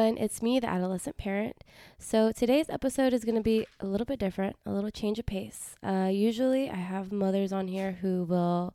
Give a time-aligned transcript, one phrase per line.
[0.00, 0.24] everyone.
[0.24, 1.62] It's me, the adolescent parent.
[1.98, 5.26] So today's episode is going to be a little bit different, a little change of
[5.26, 5.76] pace.
[5.82, 8.72] Uh, usually, I have mothers on here who will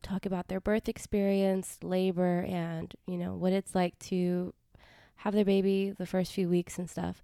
[0.00, 4.54] talk about their birth experience, labor, and you know what it's like to
[5.16, 7.20] have their baby the first few weeks and stuff.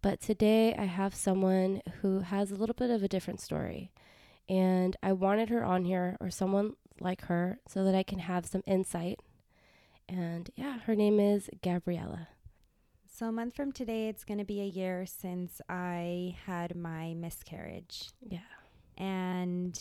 [0.00, 3.90] But today, I have someone who has a little bit of a different story,
[4.48, 8.46] and I wanted her on here or someone like her so that I can have
[8.46, 9.20] some insight
[10.08, 12.28] and yeah, her name is Gabriela.
[13.18, 17.14] So, a month from today, it's going to be a year since I had my
[17.14, 18.10] miscarriage.
[18.22, 18.38] Yeah.
[18.96, 19.76] And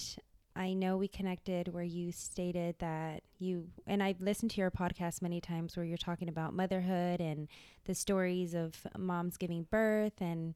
[0.55, 5.21] I know we connected where you stated that you, and I've listened to your podcast
[5.21, 7.47] many times where you're talking about motherhood and
[7.85, 10.55] the stories of moms giving birth and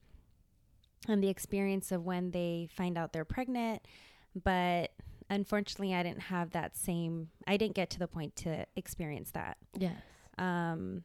[1.07, 3.83] and the experience of when they find out they're pregnant.
[4.43, 4.89] But
[5.29, 7.29] unfortunately, I didn't have that same.
[7.45, 9.57] I didn't get to the point to experience that.
[9.77, 10.01] Yes.
[10.39, 11.03] Um,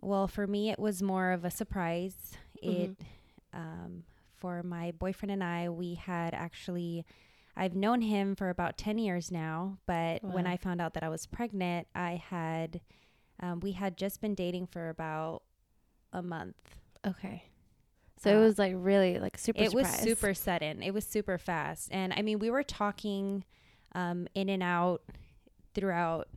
[0.00, 2.14] well, for me, it was more of a surprise.
[2.62, 2.82] Mm-hmm.
[2.82, 2.96] It
[3.52, 4.04] um,
[4.36, 7.04] for my boyfriend and I, we had actually.
[7.58, 11.08] I've known him for about 10 years now, but when I found out that I
[11.08, 12.82] was pregnant, I had,
[13.40, 15.42] um, we had just been dating for about
[16.12, 16.76] a month.
[17.06, 17.44] Okay.
[18.18, 19.62] So it Uh, was like really like super.
[19.62, 20.82] it was super sudden.
[20.82, 21.88] It was super fast.
[21.92, 23.44] And I mean, we were talking
[23.94, 25.02] um, in and out
[25.72, 26.28] throughout,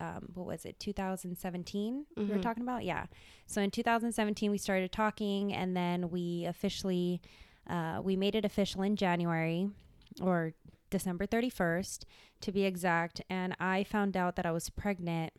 [0.00, 2.06] um, what was it, 2017?
[2.16, 2.42] We were Mhm.
[2.42, 2.84] talking about?
[2.84, 3.06] Yeah.
[3.46, 7.20] So in 2017, we started talking, and then we officially,
[7.66, 9.70] uh, we made it official in January
[10.20, 10.54] or
[10.90, 12.04] December 31st
[12.40, 13.20] to be exact.
[13.30, 15.32] And I found out that I was pregnant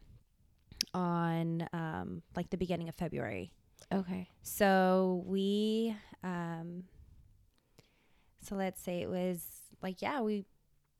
[0.94, 3.52] on um, like the beginning of February.
[3.94, 4.28] Okay.
[4.42, 6.84] So we, um,
[8.42, 9.46] so let's say it was
[9.82, 10.46] like, yeah, we,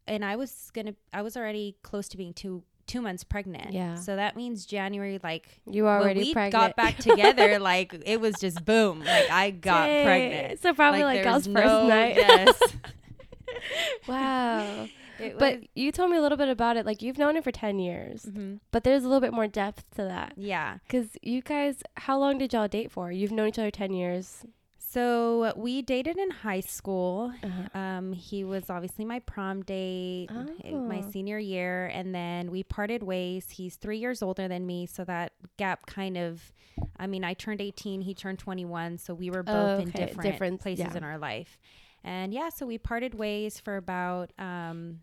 [0.08, 3.74] and I was gonna, I was already close to being two, two months pregnant.
[3.74, 3.96] Yeah.
[3.96, 6.52] So that means January, like, You already we pregnant.
[6.54, 9.04] got back together, like, it was just boom.
[9.04, 10.06] Like, I got Dang.
[10.06, 10.62] pregnant.
[10.62, 12.16] So probably like, there y'all's was first no- night.
[12.18, 12.60] Yes.
[14.08, 14.88] wow.
[15.20, 16.86] It But was, you told me a little bit about it.
[16.86, 18.60] Like you've known it for ten years, Mhm.
[18.72, 20.34] but there's a little bit more depth to that.
[20.38, 20.78] yeah.
[20.90, 23.12] Cause you guys, how long did y'all date for?
[23.12, 24.46] You've known each other ten years.
[24.90, 27.34] So we dated in high school.
[27.44, 27.78] Uh-huh.
[27.80, 30.28] Um, he was obviously my prom date,
[30.64, 31.12] eh, my Oh.
[31.12, 33.50] senior year, and then we parted ways.
[33.50, 36.54] He's three years older than me, so that gap kind of.
[36.98, 40.22] I mean, I turned eighteen, he turned twenty-one, so we were both in Okay, different,
[40.32, 40.98] different, places yeah.
[40.98, 41.60] in our life.
[42.04, 45.02] And yeah, so we parted ways for about um,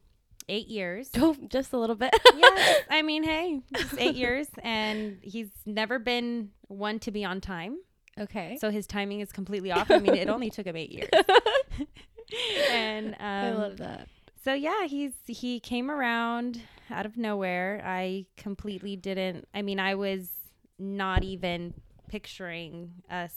[0.48, 1.10] eight years.
[1.18, 2.14] Oh, just a little bit.
[2.36, 7.42] yeah, I mean, hey, just eight years, and he's never been one to be on
[7.42, 7.76] time.
[8.18, 8.58] Okay.
[8.60, 9.90] So his timing is completely off.
[9.90, 11.10] I mean, it only took him eight years.
[12.70, 14.08] and um, I love that.
[14.44, 16.60] so yeah, he's he came around
[16.90, 17.82] out of nowhere.
[17.84, 19.48] I completely didn't.
[19.54, 20.28] I mean, I was
[20.78, 21.74] not even
[22.08, 23.32] picturing us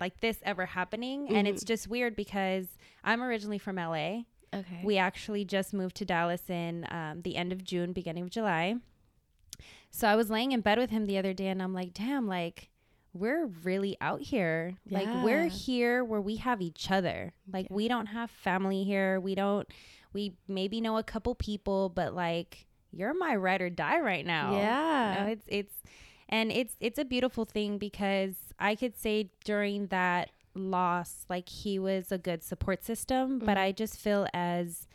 [0.00, 2.66] like this ever happening, and it's just weird because
[3.02, 4.22] I'm originally from LA.
[4.54, 4.80] Okay.
[4.82, 8.76] We actually just moved to Dallas in um, the end of June, beginning of July.
[9.90, 12.26] So I was laying in bed with him the other day, and I'm like, damn,
[12.26, 12.70] like
[13.18, 14.76] we're really out here.
[14.90, 17.32] Like we're here where we have each other.
[17.52, 17.74] Like Yeah.
[17.76, 19.20] we don't have family here.
[19.20, 19.66] We don't.
[20.12, 24.52] We maybe know a couple people, but like you're my ride or die right now.
[24.52, 25.16] yeah.
[25.24, 25.74] No, it's it's
[26.28, 31.78] and it's it's a beautiful thing because I could say during that loss like he
[31.78, 33.60] was a good support system, but Mhm.
[33.66, 34.88] I just feel as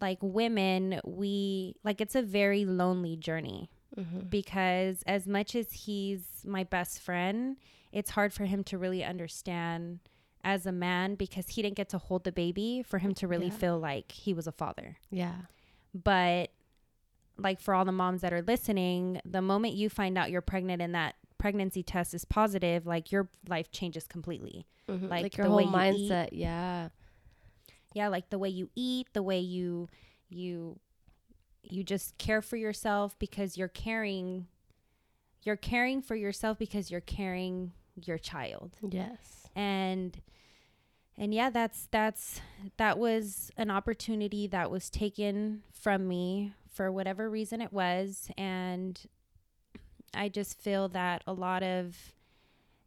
[0.00, 4.30] like women we like it's a very lonely journey Mhm.
[4.30, 7.56] because as much as he's my best friend,
[7.92, 10.00] it's hard for him to really understand
[10.44, 13.46] as a man because he didn't get to hold the baby for him to really
[13.48, 13.56] Yeah.
[13.56, 15.42] feel like he was a father Yeah.
[15.94, 16.50] but
[17.38, 20.82] like for all the moms that are listening the moment you find out you're pregnant
[20.82, 25.08] and that pregnancy test is positive like your life changes completely Mhm.
[25.08, 26.10] Like Like, your the whole way you eat.
[26.10, 26.28] mindset.
[26.32, 26.88] Yeah.
[27.94, 29.88] yeah like the way you eat the way you
[30.28, 30.78] you
[31.62, 34.46] you just care for yourself because you're caring
[35.44, 39.48] you're caring for yourself because you're caring your child Yes.
[39.54, 40.20] and
[41.16, 42.40] and yeah that's that's
[42.78, 49.02] that was an opportunity that was taken from me for whatever reason it was and
[50.14, 52.12] i just feel that a lot of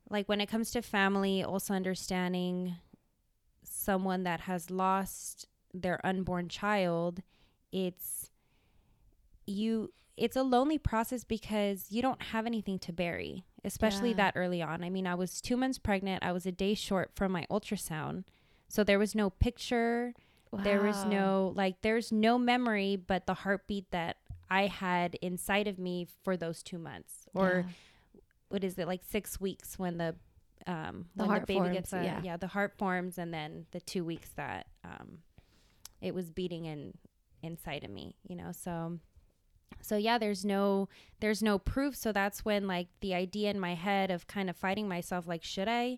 [0.10, 2.76] like when it comes to family also understanding
[3.64, 7.22] someone that has lost their unborn child
[7.72, 8.25] it's
[9.46, 14.16] you it's a lonely process because you don't have anything to bury, especially Yeah.
[14.18, 14.82] that early on.
[14.82, 16.24] I mean, I was two months pregnant.
[16.24, 18.24] I was a day short from my ultrasound.
[18.70, 20.14] So there was no picture.
[20.64, 24.16] There was no, like, there's no memory but the heartbeat that
[24.50, 27.26] I had inside of me for those two months.
[27.34, 27.66] Or
[28.48, 30.16] what is it like six weeks when the
[30.66, 32.22] um The when heart the baby forms, gets a, yeah.
[32.24, 35.18] yeah the heart forms and then the two weeks that um
[36.00, 36.94] it was beating in
[37.44, 38.98] inside of me you know so
[39.82, 40.90] so yeah there's no
[41.20, 41.96] there's no proof.
[41.96, 45.44] So that's when like the idea in my head of kind of fighting myself like
[45.44, 45.98] should i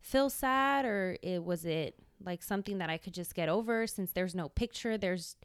[0.00, 1.94] feel sad or it was it
[2.24, 5.36] like something that i could just get over since there's no picture there's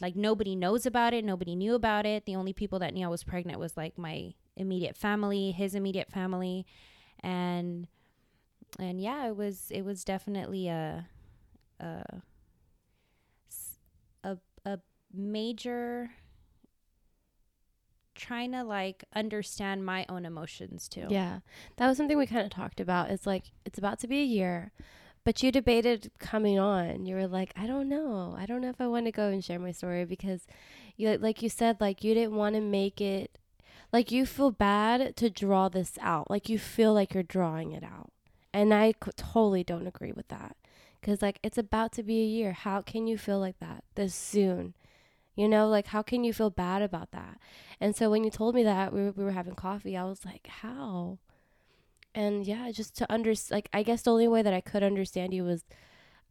[0.00, 2.24] like nobody knows about it nobody knew about it.
[2.26, 6.10] The only people that knew i was pregnant was like my immediate family his immediate
[6.10, 6.66] family.
[7.22, 7.86] And
[8.78, 11.08] and yeah it was it was definitely a
[11.78, 12.04] a
[14.64, 14.78] a
[15.12, 16.10] major
[18.20, 21.40] trying to like understand my own emotions too Yeah.
[21.76, 23.10] That was something we kind of talked about.
[23.10, 24.72] It's like, it's about to be a year,
[25.24, 27.06] but you debated coming on.
[27.06, 28.34] You were like, I don't know.
[28.38, 30.46] I don't know if I want to go and share my story because
[30.96, 33.38] you, like you said, like you didn't want to make it,
[33.92, 36.30] like you feel bad to draw this out.
[36.30, 38.10] Like you feel like you're drawing it out.
[38.52, 40.56] And I c- totally don't agree with that.
[41.00, 42.52] Because, like, it's about to be a year.
[42.52, 44.74] How can you feel like that this soon?
[45.34, 47.38] You know, like, how can you feel bad about that?
[47.80, 50.24] And so when you told me that we were, we were having coffee, I was
[50.24, 51.18] like, how?
[52.14, 55.32] And yeah, just to understand, like I guess the only way that I could understand
[55.32, 55.64] you was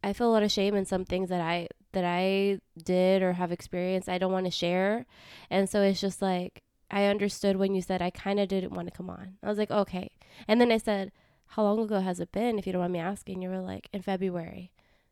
[0.04, 3.34] I feel a lot of shame in some things that I that I did or
[3.34, 5.06] have experienced I don't want to share.
[5.50, 8.88] And so it's just like I understood when you said I kind of didn't want
[8.88, 9.38] to come on.
[9.44, 10.12] I was like, "Okay."
[10.48, 11.12] And then I said,
[11.48, 13.90] "How long ago has it been if you don't mind me asking?" You were like,
[13.94, 14.72] "In February."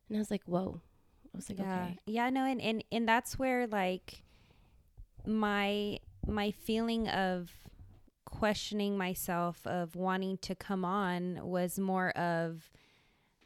[0.09, 0.81] And I was like, "Whoa."
[1.37, 1.83] I was like, yeah.
[1.83, 4.23] "Okay." yeah no and, and and that's where like
[5.25, 7.51] my my feeling of
[8.25, 12.69] questioning myself of wanting to come on was more of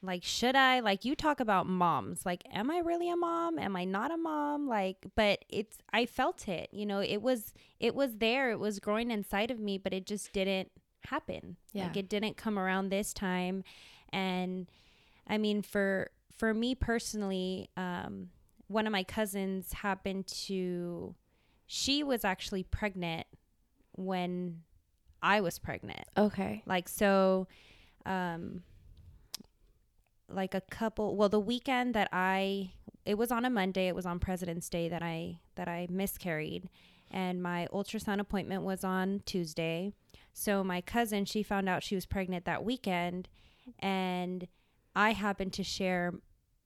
[0.01, 0.79] like should i?
[0.79, 2.25] Like you talk about moms.
[2.25, 3.59] Like am i really a mom?
[3.59, 4.67] Am i not a mom?
[4.67, 8.51] Like but it's i felt it you know it was it was there.
[8.51, 10.71] It was growing inside of me but it just didn't
[11.05, 11.57] happen.
[11.73, 11.83] Yeah.
[11.83, 13.63] like it didn't come around this time.
[14.11, 14.67] And
[15.27, 18.29] i mean for for me personally um
[18.67, 21.13] one of my cousins happened to
[21.67, 23.25] she was actually pregnant
[23.93, 24.61] when
[25.21, 26.63] i was pregnant Okay.
[26.65, 27.47] like so
[28.05, 28.63] um
[30.29, 32.71] like a couple well the weekend that i
[33.05, 36.69] it was on a monday it was on president's day that i that i miscarried
[37.09, 39.91] and my ultrasound appointment was on tuesday
[40.33, 43.27] so my cousin she found out she was pregnant that weekend
[43.79, 44.47] and
[44.95, 46.13] i happened to share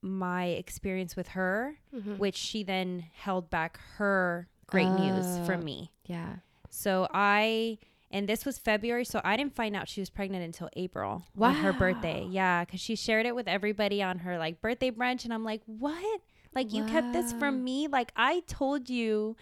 [0.01, 2.17] my experience with her Mhm.
[2.17, 6.37] which she then held back her great news from me Yeah.
[6.69, 7.77] so I,
[8.11, 11.55] and this was February, so I didn't find out she was pregnant until April on
[11.55, 12.25] her birthday.
[12.29, 15.61] Yeah, because she shared it with everybody on her like birthday brunch, and I'm like,
[15.65, 16.21] what?
[16.53, 17.87] Like you kept this from me?
[17.87, 19.35] Like I told you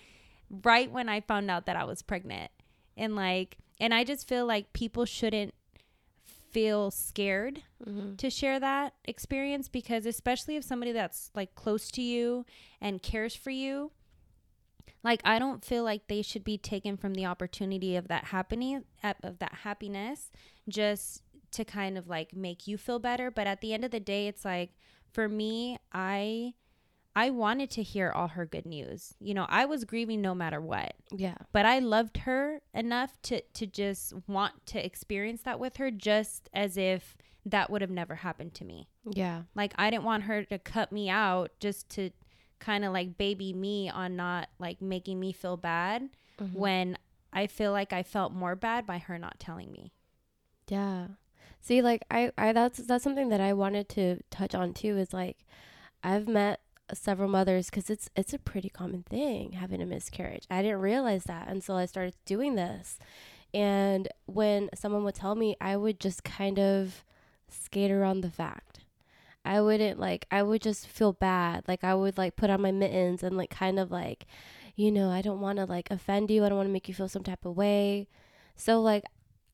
[0.49, 2.51] right when I found out that I was pregnant,
[2.97, 5.53] and like, and I just feel like people shouldn't
[6.53, 8.17] feel scared Mhm.
[8.17, 12.45] to share that experience because especially if somebody that's like close to you
[12.79, 13.91] and cares for you
[15.03, 18.83] like i don't feel like they should be taken from the opportunity of that happening
[19.23, 20.31] of that happiness
[20.69, 23.99] just to kind of like make you feel better but at the end of the
[23.99, 24.71] day it's like
[25.11, 26.53] for me i
[27.15, 30.59] i wanted to hear all her good news you know i was grieving no matter
[30.61, 31.35] what Yeah.
[31.51, 36.49] but I loved her enough to to just want to experience that with her just
[36.53, 37.15] as if
[37.45, 38.87] that would have never happened to me.
[39.05, 39.41] Yeah.
[39.53, 42.09] Like I didn't want her to cut me out just to
[42.59, 46.53] kind of like baby me on not like making me feel bad Mhm.
[46.53, 46.97] when
[47.33, 49.91] I feel like I felt more bad by her not telling me.
[50.69, 51.07] Yeah.
[51.59, 54.97] See, like I, I that's that's something that I wanted to touch on too.
[54.97, 55.45] Is like
[56.01, 56.61] I've met
[56.93, 60.45] several mothers because it's it's a pretty common thing having a miscarriage.
[60.49, 62.99] I didn't realize that until I started doing this,
[63.53, 67.03] and when someone would tell me, I would just kind of
[67.49, 68.79] skate around the fact.
[69.45, 70.25] I wouldn't like.
[70.31, 71.65] I would just feel bad.
[71.67, 74.25] Like I would like put on my mittens and like kind of like,
[74.75, 76.45] you know, I don't want to like offend you.
[76.45, 78.07] I don't want to make you feel some type of way.
[78.55, 79.03] So like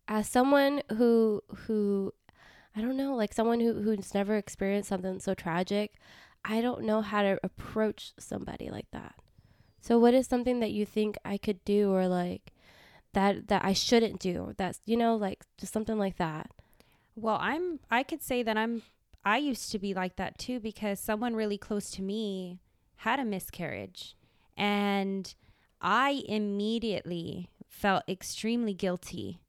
[0.08, 2.14] as someone who who
[2.76, 5.96] I don't know, like someone who who's never experienced something so tragic,
[6.44, 9.16] I don't know how to approach somebody like that.
[9.82, 12.54] So what is something that you think I could do or like
[13.14, 14.54] that that I shouldn't do?
[14.58, 16.52] That's you know, like just something like that.
[17.16, 18.84] Well, I'm I could say that I'm
[19.24, 22.60] I used to be like that too because someone really close to me
[22.98, 24.16] had a miscarriage
[24.58, 25.34] and
[25.82, 29.40] I immediately felt extremely guilty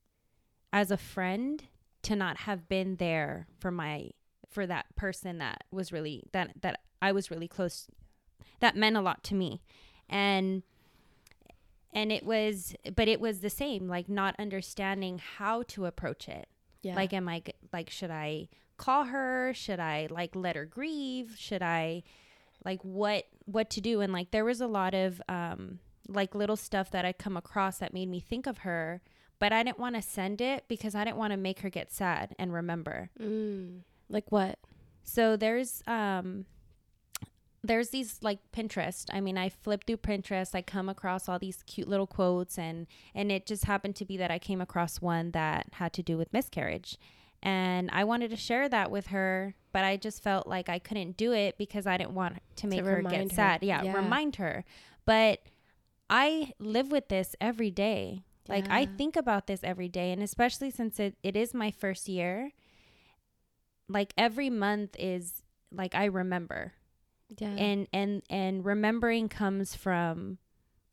[0.73, 1.65] as a friend
[2.03, 4.11] to not have been there for my
[4.51, 7.87] for that person that was really that that I was really close
[8.61, 9.63] that meant a lot to me.
[10.09, 10.63] And
[11.93, 16.49] and it was but it was the same like not understanding how to approach it
[16.83, 16.95] Yeah.
[16.95, 17.43] like am I
[17.73, 22.03] like should i call her should i like let her grieve should i
[22.65, 26.57] like what what to do and like there was a lot of um like little
[26.57, 29.03] stuff that i come across that made me think of her
[29.39, 31.93] but i didn't want to send it because i didn't want to make her get
[31.93, 33.81] sad and remember mm.
[34.11, 34.59] Like what?
[35.03, 36.45] so there's um
[37.63, 39.05] there's these like Pinterest.
[39.13, 42.87] I mean, I flip through Pinterest, I come across all these cute little quotes and
[43.15, 46.17] and it just happened to be that I came across one that had to do
[46.17, 46.97] with miscarriage.
[47.43, 51.17] And I wanted to share that with her, but I just felt like I couldn't
[51.19, 53.35] do it because I didn't want to make her get her.
[53.35, 53.63] sad.
[53.63, 53.95] Yeah, Yeah.
[53.95, 54.65] remind her.
[55.07, 55.41] But
[56.09, 58.25] I live with this every day.
[58.49, 62.09] Like I think about this every day and especially since it, it is my first
[62.09, 62.53] year,
[63.91, 65.43] like every month is
[65.73, 66.73] like I remember
[67.39, 67.49] Yeah.
[67.49, 70.39] and and and remembering comes from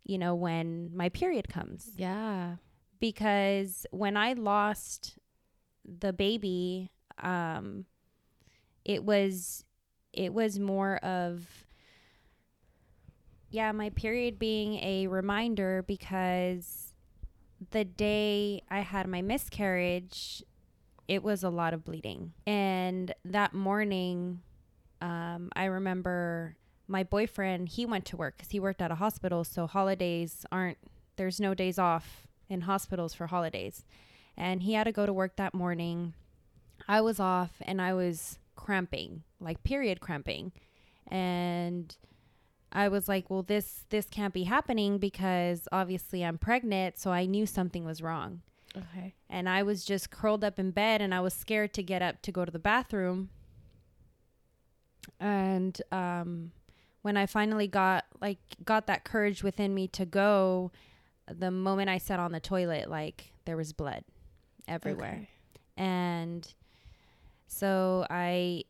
[0.03, 2.55] you know when my period comes yeah.
[2.99, 5.17] because when i lost
[5.83, 6.89] the baby
[7.21, 7.85] um
[8.85, 9.63] it was
[10.13, 11.65] it was more of
[13.49, 16.93] yeah my period being a reminder because
[17.71, 20.43] the day i had my miscarriage
[21.07, 24.41] it was a lot of bleeding and that morning
[25.01, 26.55] um, I remember
[26.87, 29.43] my boyfriend, he went to work because he worked at a hospital.
[29.43, 30.77] So holidays aren't,
[31.17, 33.85] there's no days off in hospitals for holidays.
[34.35, 36.13] And he had to go to work that morning.
[36.87, 40.51] I was off and I was cramping, like period cramping.
[41.07, 41.95] And
[42.71, 46.97] I was like, well, this, this can't be happening because obviously I'm pregnant.
[46.97, 48.41] So I knew something was wrong
[48.75, 49.15] Okay.
[49.29, 52.21] and I was just curled up in bed and I was scared to get up
[52.23, 53.29] to go to the bathroom.
[55.19, 56.51] And um
[57.01, 60.71] when I finally got like got that courage within me to go,
[61.31, 64.03] the moment I sat on the toilet like there was blood
[64.67, 65.21] everywhere.
[65.21, 65.29] Okay.
[65.77, 66.53] And
[67.47, 68.65] so I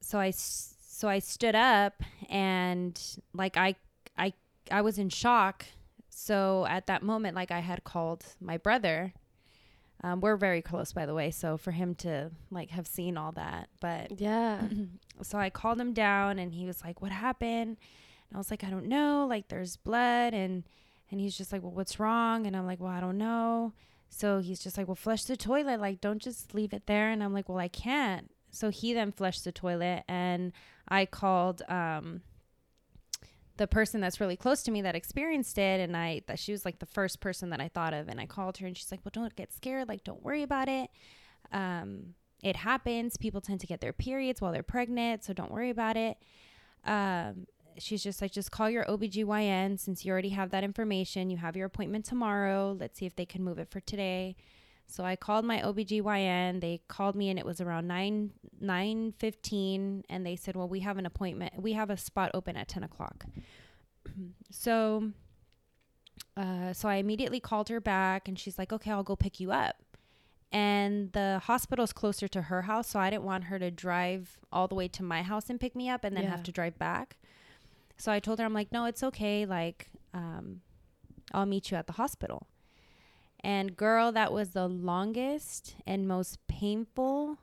[0.00, 3.00] so I so I stood up and
[3.34, 3.76] like I
[4.16, 4.32] I
[4.70, 5.66] I was in shock.
[6.08, 9.12] So at that moment like I had called my brother
[10.04, 11.30] um, we're very close, by the way.
[11.30, 14.60] So for him to like have seen all that, but Yeah.
[15.22, 17.78] so I called him down, and he was like, "What happened?"
[18.28, 19.26] And I was like, "I don't know.
[19.28, 20.64] Like there's blood," and
[21.10, 23.72] and he's just like, "Well, what's wrong?" And I'm like, "Well, I don't know."
[24.10, 25.80] So he's just like, "Well, flush the toilet.
[25.80, 29.10] Like don't just leave it there." And I'm like, "Well, I can't." So he then
[29.10, 30.52] flushed the toilet, and
[30.86, 32.20] I called um
[33.56, 36.64] the person that's really close to me that experienced it and I that she was
[36.64, 39.00] like the first person that I thought of and I called her and she's like,
[39.04, 40.90] "Well, don't get scared, like don't worry about it."
[41.52, 43.16] Um it happens.
[43.16, 46.16] People tend to get their periods while they're pregnant, so don't worry about it.
[46.84, 47.46] Um
[47.78, 51.30] she's just like just call your OBGYN since you already have that information.
[51.30, 52.76] You have your appointment tomorrow.
[52.78, 54.36] Let's see if they can move it for today.
[54.86, 56.60] So I called my OBGYN.
[56.60, 60.80] They called me and it was around 9 nine fifteen, and they said, Well, we
[60.80, 61.54] have an appointment.
[61.60, 63.24] We have a spot open at 10 o'clock.
[64.50, 65.10] so
[66.36, 69.50] uh, so I immediately called her back and she's like, Okay, I'll go pick you
[69.52, 69.76] up.
[70.52, 74.68] And the hospital's closer to her house, so I didn't want her to drive all
[74.68, 76.30] the way to my house and pick me up and then Yeah.
[76.30, 77.16] have to drive back.
[77.96, 79.46] So I told her, I'm like, no, it's okay.
[79.46, 80.60] Like, um,
[81.32, 82.46] I'll meet you at the hospital.
[83.44, 87.38] And girl, that was the longest and most painful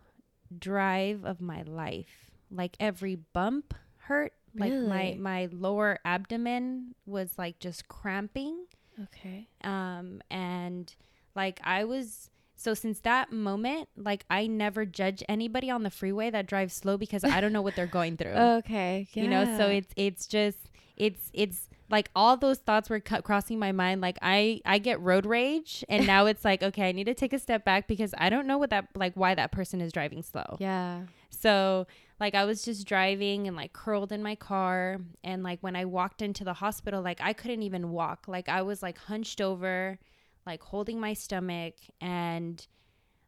[0.58, 2.32] drive of my life.
[2.50, 4.34] Like every bump hurt.
[4.54, 4.78] Like my
[5.12, 5.16] Really?
[5.16, 8.66] my lower abdomen was like just cramping.
[9.04, 9.48] Okay.
[9.64, 10.94] Um and
[11.36, 16.30] like I was so since that moment, like I never judge anybody on the freeway
[16.32, 19.08] that drives slow because I don't know what they're going through Okay.
[19.14, 20.58] you know so it's it's just
[20.98, 25.00] it's it's like all those thoughts were cu- crossing my mind like i i get
[25.02, 28.14] road rage and now it's like okay i need to take a step back because
[28.18, 31.02] i don't know what that like why that person is driving slow Yeah.
[31.30, 31.88] so
[32.20, 35.86] like i was just driving and like curled in my car and like when i
[35.86, 40.00] walked into the hospital like i couldn't even walk like i was like hunched over
[40.48, 42.66] like holding my stomach and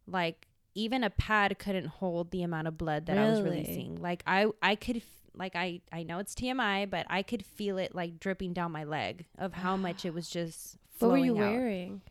[0.07, 4.01] like even a pad couldn't hold the amount of blood that I was releasing.
[4.01, 5.03] Like I I could
[5.35, 8.83] like I I know it's TMI, but I could feel it like dripping down my
[8.83, 11.39] leg of how much it was just What were you out.
[11.39, 12.01] wearing?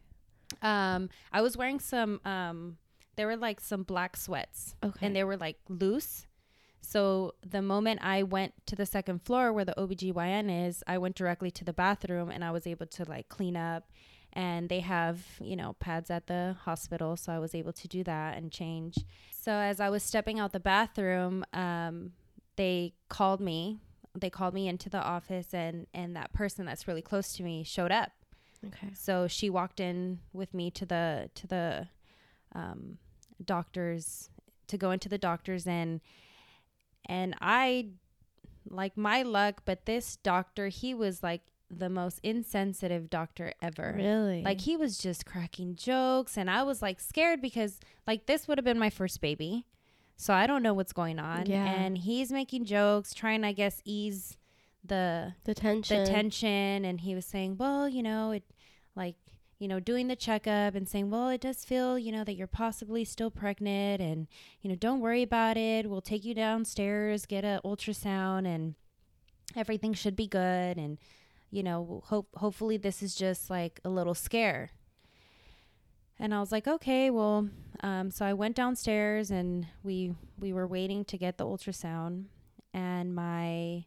[0.60, 2.76] Um I was wearing some um
[3.16, 5.06] there were like some black sweats Okay.
[5.06, 6.26] and they were like loose.
[6.80, 11.14] So the moment I went to the second floor where the OBGYN is, I went
[11.14, 13.90] directly to the bathroom and I was able to like clean up
[14.32, 18.02] and they have, you know, pads at the hospital, so I was able to do
[18.04, 18.96] that and change.
[19.30, 22.12] So as I was stepping out the bathroom, um
[22.56, 23.80] they called me.
[24.14, 27.64] They called me into the office and and that person that's really close to me
[27.64, 28.12] showed up.
[28.66, 28.90] Okay.
[28.94, 31.88] So she walked in with me to the to the
[32.54, 32.98] um,
[33.44, 34.30] doctors
[34.68, 36.00] to go into the doctors and
[37.06, 37.88] and I
[38.68, 43.94] like my luck, but this doctor he was like the most insensitive doctor ever.
[43.96, 44.42] Really?
[44.42, 48.58] Like he was just cracking jokes and I was like scared because like this would
[48.58, 49.64] have been my first baby.
[50.22, 51.46] So I don't know what's going on.
[51.46, 51.64] Yeah.
[51.64, 54.36] And he's making jokes, trying I guess ease
[54.84, 56.04] the the tension.
[56.04, 58.42] the tension and he was saying well you know it
[58.96, 59.14] like
[59.58, 62.48] you know doing the checkup and saying well it does feel you know that you're
[62.48, 64.26] possibly still pregnant and
[64.60, 68.74] you know don't worry about it we'll take you downstairs get a ultrasound and
[69.54, 70.98] everything should be good and
[71.50, 74.70] you know hope hopefully this is just like a little scare
[76.22, 77.48] and I was like, okay, well,
[77.82, 82.26] um, so I went downstairs and we we were waiting to get the ultrasound,
[82.72, 83.86] and my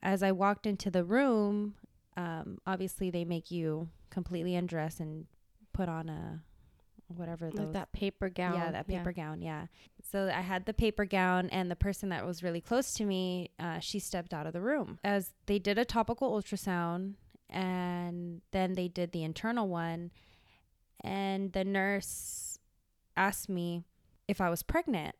[0.00, 1.74] as I walked into the room,
[2.16, 5.26] um, obviously they make you completely undress and
[5.72, 6.42] put on a
[7.08, 8.54] whatever those like that paper gown.
[8.54, 9.42] yeah, that paper gown.
[9.42, 9.66] Yeah.
[10.08, 13.50] So I had the paper gown, and the person that was really close to me,
[13.58, 17.14] uh, she stepped out of the room as they did a topical ultrasound,
[17.50, 20.12] and then they did the internal one,
[21.02, 22.58] and the nurse
[23.16, 23.82] asked me
[24.28, 25.14] if I was pregnant.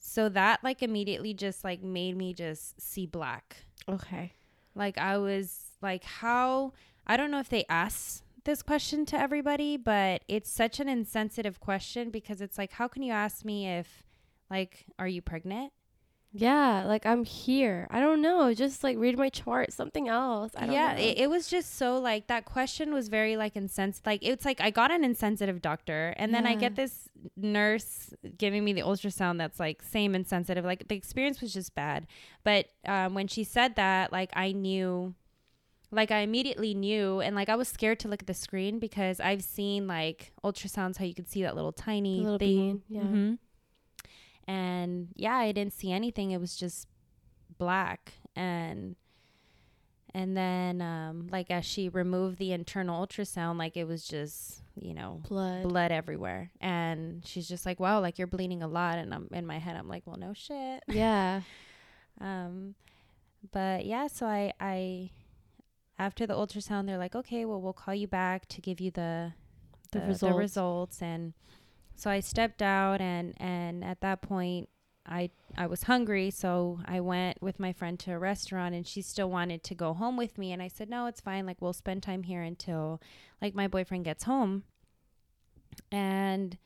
[0.00, 3.64] So that like immediately just like made me just see black.
[3.88, 4.32] Okay.
[4.74, 6.72] Like I was like, how?
[7.06, 11.60] I don't know if they ask this question to everybody, but it's such an insensitive
[11.60, 14.04] question because it's like, how can you ask me if,
[14.50, 15.72] like, are you pregnant?
[16.30, 17.86] Yeah, like I'm here.
[17.90, 18.52] I don't know.
[18.52, 20.52] Just like read my chart, something else.
[20.56, 21.00] I don't yeah, know.
[21.00, 24.04] it, it was just so like that question was very like insensitive.
[24.06, 28.62] Like it's like I got an insensitive doctor, and then I get this nurse giving
[28.62, 30.66] me the ultrasound that's like same insensitive.
[30.66, 32.06] Like the experience was just bad.
[32.44, 35.14] But um, when she said that, like I knew,
[35.90, 39.18] like I immediately knew, and like I was scared to look at the screen because
[39.18, 42.48] I've seen like ultrasounds how you could see that little tiny little thing.
[42.48, 43.00] bean, yeah.
[43.00, 43.38] Mhm.
[44.48, 46.30] And yeah, I didn't see anything.
[46.32, 46.88] It was just
[47.58, 48.96] black and
[50.14, 54.94] and then um like as she removed the internal ultrasound like it was just you
[54.94, 55.64] know blood.
[55.64, 59.44] blood everywhere and she's just like wow like you're bleeding a lot and i'm in
[59.44, 61.40] my head i'm like well no shit Yeah.
[62.20, 62.74] um
[63.52, 65.10] but yeah so i i
[65.98, 69.32] after the ultrasound they're like okay well we'll call you back to give you the
[69.90, 70.38] The the, the results.
[70.38, 71.32] results and
[71.98, 74.68] so i stepped out and and at that point
[75.04, 76.30] i i was hungry.
[76.30, 79.94] So i went with my friend to a restaurant and she still wanted to go
[79.94, 80.52] home with me.
[80.52, 81.44] And i said no it's fine.
[81.44, 83.00] Like we'll spend time here until
[83.42, 84.62] like my boyfriend gets home.
[85.90, 86.56] And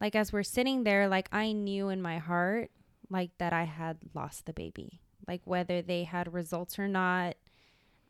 [0.00, 2.72] like as we're sitting there like i knew in my heart
[3.08, 5.00] like that i had lost the baby.
[5.28, 7.36] Like whether they had results or not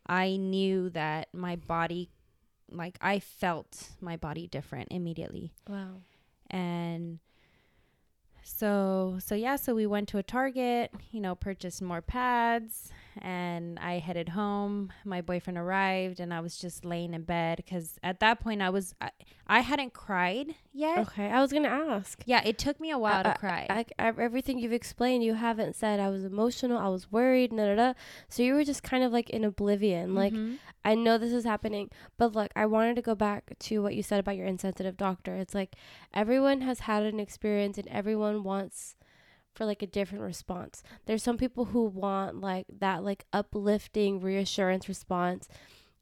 [0.07, 2.09] i knew that my body
[2.71, 5.53] like i felt my body different immediately.
[5.69, 6.01] Wow.
[6.53, 7.19] And
[8.43, 13.79] so so yeah so we went to a target you know purchased more pads and
[13.79, 18.21] i headed home my boyfriend arrived and i was just laying in bed because at
[18.21, 19.11] that point i was I,
[19.47, 21.29] I hadn't cried yet Okay.
[21.29, 22.23] I was gonna ask.
[22.27, 25.77] yeah it took me a while I- to cry I, everything you've explained, you haven't
[25.77, 27.93] said I was emotional, I was worried, da da da.
[28.29, 30.15] So you were just kind of like in oblivion.
[30.15, 30.59] Like Mhm.
[30.85, 34.03] I know this is happening, but look, I wanted to go back to what you
[34.03, 35.37] said about your insensitive doctor.
[35.37, 35.75] It's like
[36.15, 38.97] everyone has had an experience and everyone wants
[39.55, 40.83] for like a different response.
[41.07, 45.49] There's some people who want like that like uplifting reassurance response.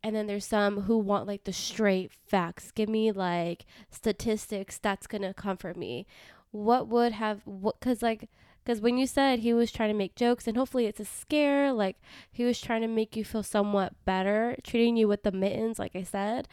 [0.02, 2.70] And then there's some who want like the straight facts.
[2.70, 6.06] Give me like statistics that's going to comfort me.
[6.52, 8.28] What would have what cuz like
[8.64, 11.72] cuz when you said he was trying to make jokes and hopefully it's a scare
[11.72, 11.96] like
[12.30, 15.94] he was trying to make you feel somewhat better, treating you with the mittens, like
[15.94, 16.48] I said.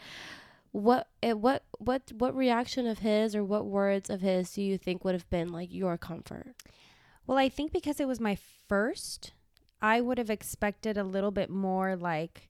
[0.72, 4.76] What eh, what what what reaction of his or what words of his do you
[4.78, 6.54] think would have been like your comfort?
[7.28, 8.36] Well i think because it was my
[8.68, 9.32] first
[9.80, 12.48] i would have expected a little bit more like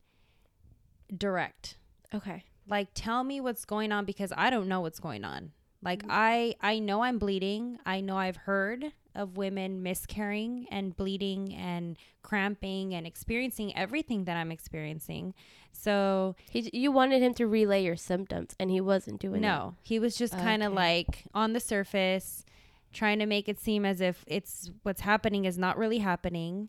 [1.14, 1.76] direct
[2.14, 2.42] Okay.
[2.66, 6.06] like tell me what's going on because i don't know what's going on like Mhm.
[6.10, 11.96] i i know i'm bleeding i know i've heard of women miscarrying and bleeding and
[12.22, 15.34] cramping and experiencing everything that i'm experiencing
[15.72, 19.74] so He you wanted him to relay your symptoms and he wasn't doing it no
[19.82, 20.76] he was just kind of Okay.
[20.76, 22.44] like on the surface
[22.92, 26.68] trying to make it seem as if it's what's happening is not really happening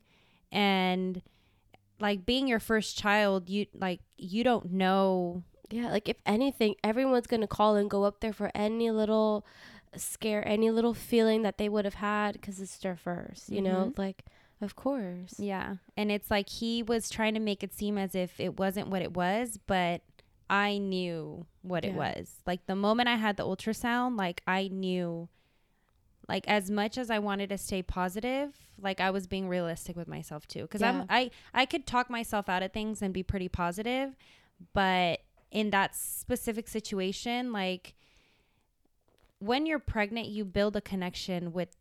[0.51, 1.21] and
[1.99, 5.43] like being your first child you like you don't know.
[5.69, 9.45] Yeah, like if anything, everyone's going to call and go up there for any little
[9.95, 13.85] scare, any little feeling that they would have had cuz it's their first, you know?
[13.85, 14.01] Mm-hmm.
[14.01, 14.25] Like
[14.61, 15.35] of course.
[15.37, 15.75] Yeah.
[15.95, 19.01] And it's like he was trying to make it seem as if it wasn't what
[19.01, 20.01] it was, but
[20.49, 22.41] I knew what it was.
[22.47, 25.29] Like the moment I had the ultrasound, like I knew
[26.29, 30.07] like as much as I wanted to stay positive, like I was being realistic with
[30.07, 30.89] myself too cuz Yeah.
[30.91, 34.15] I'm I I could talk myself out of things and be pretty positive,
[34.73, 35.19] but
[35.51, 37.95] in that specific situation, like
[39.39, 41.75] when you're pregnant, you build a connection with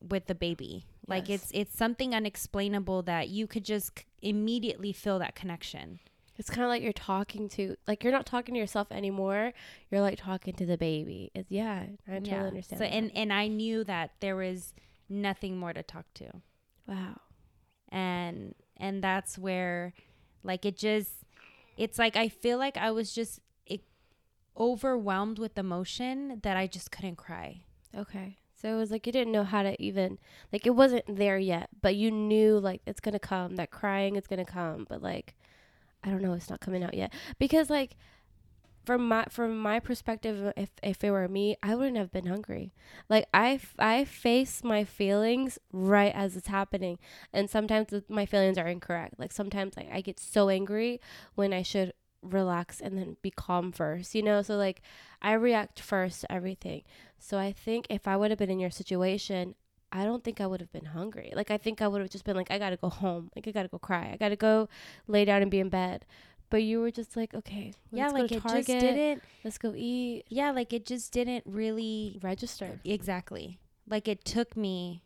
[0.00, 0.86] with the baby.
[1.06, 1.42] Like Yes.
[1.42, 6.00] it's it's something unexplainable that you could just immediately feel that connection.
[6.38, 9.52] It's kind of like you're talking to, like you're not talking to yourself anymore.
[9.90, 11.30] You're like talking to the baby.
[11.34, 12.78] It's yeah, I totally understand.
[12.78, 12.92] So that.
[12.92, 14.74] and and I knew that there was
[15.08, 16.26] nothing more to talk to.
[16.86, 17.20] wow,
[17.90, 19.94] And and that's where
[20.42, 21.24] like it just
[21.76, 23.80] it's like I feel like I was just it,
[24.56, 27.62] overwhelmed with emotion that I just couldn't cry.
[27.96, 28.38] okay.
[28.58, 30.18] So it was like you didn't know how to even
[30.50, 33.56] like it wasn't there yet, but you knew like it's gonna come.
[33.56, 35.34] That crying is gonna come, but like
[36.06, 37.96] I don't know, it's not coming out yet because like
[38.84, 42.72] from my from my perspective, if if it were me, I wouldn't have been hungry.
[43.08, 43.58] Like I
[44.04, 46.98] face my feelings right as it's happening,
[47.32, 49.18] and sometimes my feelings are incorrect.
[49.18, 51.00] Like sometimes like I get so angry
[51.34, 51.92] when I should
[52.22, 54.40] relax and then be calm first, you know.
[54.42, 54.80] So like
[55.20, 56.82] I react first to everything.
[57.18, 59.56] So I think if I would have been in your situation,
[59.92, 61.32] I don't think I would have been hungry.
[61.34, 63.30] Like I think I would have just been like, I gotta go home.
[63.34, 64.10] Like I gotta go cry.
[64.12, 64.68] I gotta go
[65.06, 66.04] lay down and be in bed.
[66.48, 68.66] But you were just like, okay, yeah, let's like it Target.
[68.66, 70.24] just didn't Let's go eat.
[70.28, 72.80] yeah, like it just didn't really Register.
[72.84, 73.58] Exactly.
[73.88, 75.02] Like it took me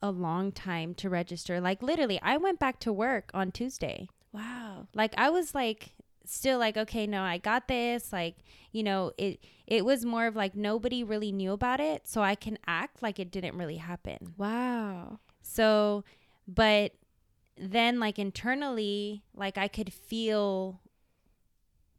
[0.00, 1.60] a long time to register.
[1.60, 4.08] Like literally, I went back to work on Tuesday.
[4.32, 4.86] Wow.
[4.94, 5.94] Like I was like
[6.26, 8.12] still like okay, no, I got this.
[8.12, 8.36] Like,
[8.72, 12.34] you know, it it was more of like nobody really knew about it, so I
[12.34, 14.34] can act like it didn't really happen.
[14.36, 15.18] Wow.
[15.42, 16.04] So,
[16.46, 16.92] but
[17.56, 20.80] then like internally, like I could feel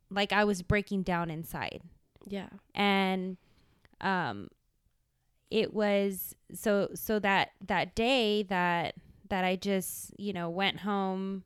[0.09, 1.81] like I was breaking down inside
[2.27, 2.49] Yeah.
[2.75, 3.37] and
[4.01, 4.49] um
[5.49, 8.95] it was so so that that day that
[9.29, 11.43] that I just you know went home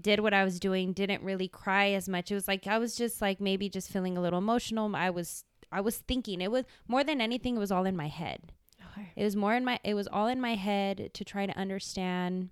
[0.00, 2.30] did what I was doing didn't really cry as much.
[2.30, 4.94] It was like I was just like maybe just feeling a little emotional.
[4.94, 6.40] I was I was thinking.
[6.40, 8.52] It was more than anything it was all in my head.
[8.92, 9.10] Okay.
[9.16, 12.50] it was more in my it was all in my head to try to understand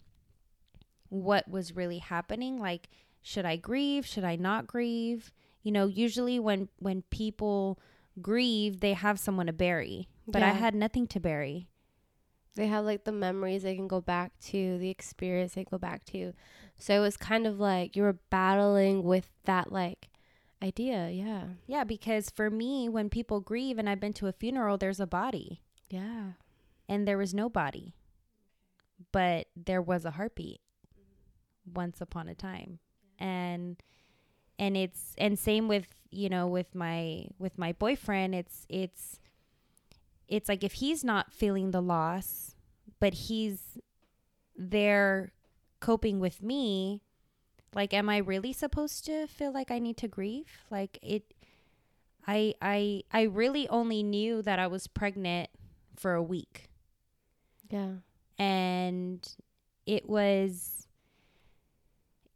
[1.09, 2.59] what was really happening.
[2.59, 2.89] Like
[3.23, 4.07] should I grieve?
[4.07, 5.33] Should I not grieve?
[5.63, 7.79] You know usually when when people
[8.21, 11.69] grieve they have someone to bury but I had nothing to bury
[12.55, 15.79] They have like the memories they can go back to, the experience they can go
[15.79, 16.33] back to.
[16.79, 20.09] So it was kind of like you were battling with that like
[20.63, 21.11] idea.
[21.11, 21.45] Yeah.
[21.67, 25.07] yeah because for me when people grieve and I've been to a funeral there's a
[25.07, 26.33] body Yeah.
[26.89, 27.95] and there was no body
[29.13, 30.61] but there was a heartbeat
[31.73, 32.79] once upon a time
[33.19, 33.83] and
[34.59, 39.21] and it's and same with you know with my with my boyfriend it's it's
[40.29, 42.55] it's like if he's not feeling the loss
[43.01, 43.79] but he's
[44.57, 45.33] there
[45.81, 47.03] coping with me
[47.75, 50.65] like am i really supposed to feel like i need to grieve?
[50.71, 51.35] Like it
[52.27, 55.51] i i i really only knew that i was pregnant
[55.97, 56.69] for a week.
[57.71, 57.95] Yeah.
[58.39, 59.27] and
[59.87, 60.87] it was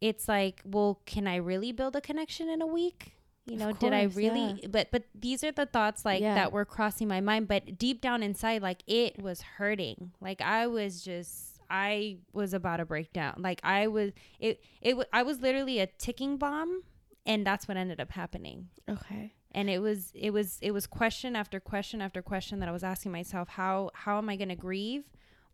[0.01, 3.13] it's like well can i really build a connection in a week
[3.51, 6.35] you know did i course, really but but these are the thoughts like Yeah.
[6.35, 10.67] that were crossing my mind but deep down inside like it was hurting like i
[10.67, 15.39] was just i was about to break down like i was it it i was
[15.39, 16.83] literally a ticking bomb
[17.25, 19.33] and that's what ended up happening Okay.
[19.51, 22.83] and it was it was it was question after question after question that I was
[22.83, 25.03] asking myself how how am I going to grieve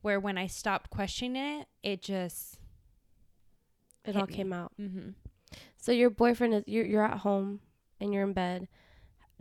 [0.01, 2.59] where when I stopped questioning it it just
[4.05, 4.33] It all me.
[4.33, 4.71] came out.
[4.79, 5.09] mm-hmm.
[5.77, 7.59] So your boyfriend is you're you're at home
[8.05, 8.67] and you're in bed.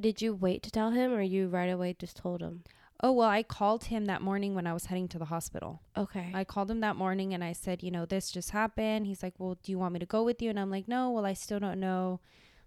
[0.01, 2.65] Did you wait to tell him or you right away just told him?
[3.05, 6.31] oh well I called him that morning when I was heading to the hospital Okay.
[6.33, 9.35] I called him that morning and I said you know this just happened he's like
[9.39, 11.35] well do you want me to go with you and I'm like no well I
[11.35, 12.21] still don't know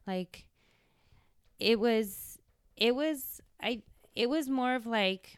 [0.06, 0.46] like
[1.60, 2.38] it was
[2.76, 3.82] it was I
[4.16, 5.38] it was more of like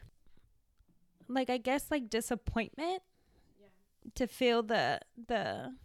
[1.28, 3.02] like I guess like disappointment
[3.60, 4.10] yeah.
[4.16, 5.76] to feel the the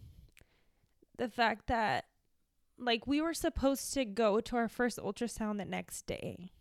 [1.17, 2.05] the fact that
[2.77, 6.51] like we were supposed to go to our first ultrasound the next day.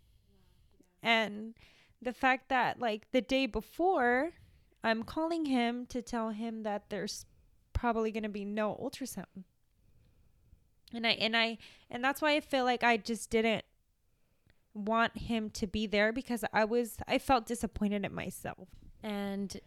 [1.02, 1.54] And
[2.00, 4.30] the fact that like the day before
[4.82, 7.24] I'm calling him to tell him that there's
[7.72, 9.44] probably going to be no ultrasound.
[10.92, 11.58] And I and I
[11.90, 13.64] and that's why I feel like I just didn't
[14.74, 18.68] want him to be there because I was I felt disappointed in myself.
[19.02, 19.60] And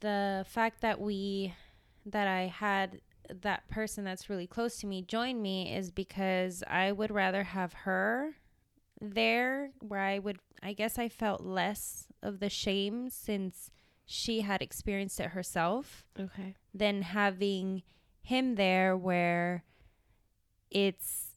[0.00, 1.54] the fact that we
[2.06, 3.00] that I had
[3.42, 7.72] that person that's really close to me join me is because I would rather have
[7.72, 8.36] her
[9.00, 13.70] there where I would I guess I felt less of the shame since
[14.06, 16.54] she had experienced it herself Okay.
[16.74, 17.82] than having
[18.22, 19.64] him there where
[20.70, 21.30] it's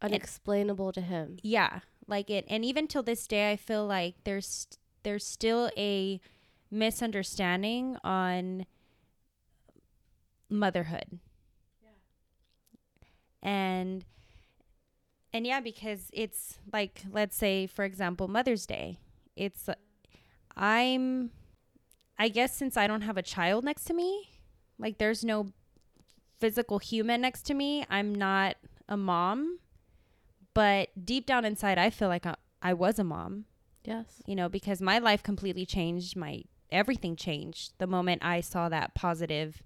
[0.00, 1.38] Unexplainable to him.
[1.42, 4.66] yeah like it and even till this day i feel like there's
[5.04, 6.20] there's still a
[6.70, 8.66] misunderstanding on
[10.52, 11.18] motherhood.
[11.82, 11.88] Yeah.
[13.42, 14.04] and
[15.32, 18.98] and yeah because it's like let's say for example mother's day.
[19.34, 19.68] It's
[20.54, 21.30] i'm
[22.18, 24.28] i guess since i don't have a child next to me
[24.78, 25.48] like there's no
[26.38, 27.86] physical human next to me.
[27.88, 28.56] I'm not
[28.88, 29.60] a mom.
[30.54, 33.46] But deep down inside i feel like i, I was a mom.
[33.84, 34.22] Yes.
[34.26, 36.16] you know because my life completely changed.
[36.16, 39.62] My everything changed the moment i saw that positive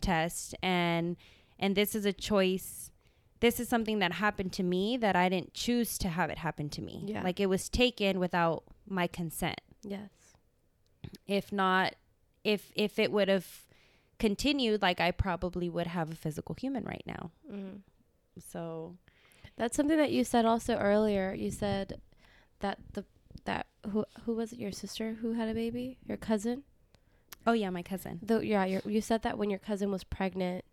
[0.00, 1.16] test and
[1.58, 2.90] and this is a choice
[3.40, 6.68] this is something that happened to me that i didn't choose to have it happen
[6.70, 7.22] to me Yeah.
[7.22, 10.10] like it was taken without my consent Yes.
[11.26, 11.94] if not
[12.44, 13.46] if if it would have
[14.18, 17.80] continued like i probably would have a physical human right now Mm.
[18.50, 18.96] so
[19.56, 21.32] That's something that you said also earlier.
[21.32, 22.00] You said
[22.60, 23.04] that the
[23.44, 24.58] that who who was it?
[24.58, 25.96] Your sister who had a baby?
[26.04, 26.64] Your cousin?
[27.46, 30.64] Oh yeah my cousin Though yeah, you said that when your cousin was pregnant,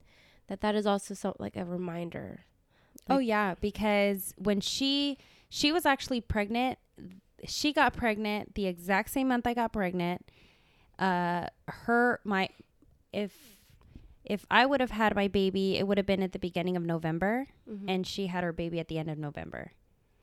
[0.48, 2.46] that that is also so like a reminder.
[3.10, 5.18] Oh yeah, because when she
[5.50, 6.80] she was actually pregnant,
[7.46, 10.26] she got pregnant the exact same month I got pregnant.
[11.00, 12.50] Uh her my
[13.12, 13.34] if
[14.26, 16.84] if I would have had my baby, it would have been at the beginning of
[16.84, 17.86] November Mhm.
[17.90, 19.72] and she had her baby at the end of November.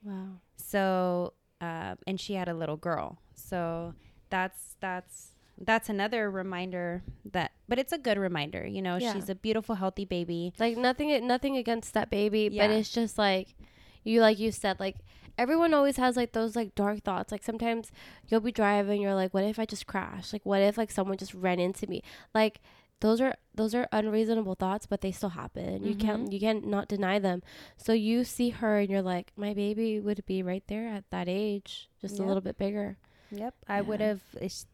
[0.02, 0.40] wow.
[0.56, 3.18] So um and she had a little girl.
[3.34, 3.94] So
[4.30, 9.12] that's that's that's another reminder that but it's a good reminder, you know, Yeah.
[9.12, 10.52] she's a beautiful healthy baby.
[10.58, 13.54] Like nothing nothing against that baby, but it's just like
[14.02, 14.96] you like you said like
[15.38, 17.30] everyone always has like those like dark thoughts.
[17.32, 17.90] Like sometimes
[18.28, 20.32] you'll be driving, you're like, what if I just crash?
[20.32, 22.02] Like what if like someone just ran into me?
[22.34, 22.60] Like
[23.00, 25.84] those are those are unreasonable thoughts, but they still happen.
[25.84, 26.32] You can't Mhm.
[26.32, 27.42] you can't not deny them.
[27.76, 31.28] So you see her and you're like, my baby would be right there at that
[31.28, 32.96] age, just a little bit bigger.
[33.30, 33.54] Yep.
[33.68, 34.20] I would have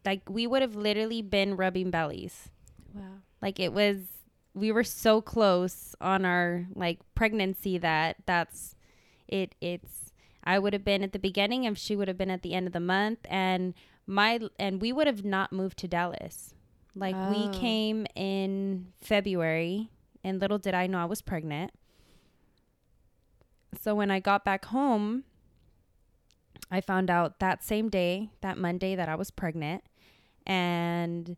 [0.05, 2.49] like we would have literally been rubbing bellies.
[2.93, 3.03] Wow.
[3.41, 3.97] Like it was
[4.53, 8.75] we were so close on our like pregnancy that that's
[9.27, 10.11] it it's
[10.43, 12.65] I would have been at the beginning and she would have been at the end
[12.67, 13.73] of the month and
[14.07, 16.53] my and we would have not moved to Dallas.
[16.95, 17.29] Like Oh.
[17.29, 19.89] we came in February
[20.23, 21.71] and little did I know I was pregnant.
[23.79, 25.23] So when I got back home,
[26.69, 29.83] I found out that same day, that Monday that I was pregnant
[30.47, 31.35] and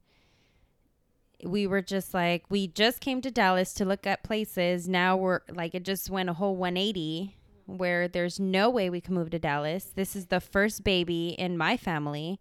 [1.44, 4.88] we were just like we just came to Dallas to look at places.
[4.88, 9.16] Now we're like it just went a whole 180 where there's no way we can
[9.16, 9.92] move to Dallas.
[9.96, 12.40] This is the first baby in my family.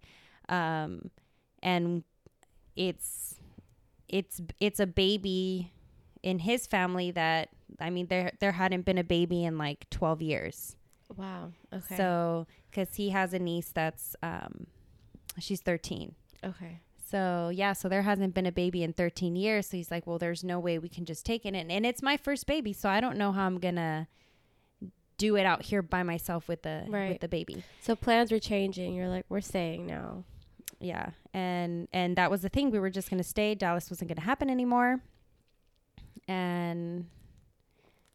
[0.49, 1.11] Um
[1.63, 2.05] and
[2.77, 3.37] it's
[4.09, 5.73] it's it's a baby
[6.23, 10.23] in his family that I mean there there hadn't been a baby in like 12
[10.23, 10.77] years.
[11.17, 11.53] Wow.
[11.73, 11.97] Okay.
[11.97, 14.67] So cuz he has a niece that's um
[15.39, 16.15] she's 13.
[16.45, 16.81] okay.
[17.11, 19.67] So yeah, so there hasn't been a baby in 13 years.
[19.69, 22.03] So he's like, well, there's no way we can just take it, and, and it's
[22.03, 24.09] my first baby, so I don't know how I'm gonna
[25.17, 27.09] do it out here by myself with the Right.
[27.13, 27.65] with the baby.
[27.81, 28.95] So plans were changing.
[28.95, 30.25] You're like, we're staying now.
[30.81, 32.71] Yeah, and and that was the thing.
[32.71, 33.55] We were just gonna stay.
[33.55, 35.01] Dallas wasn't gonna happen anymore,
[36.29, 37.07] and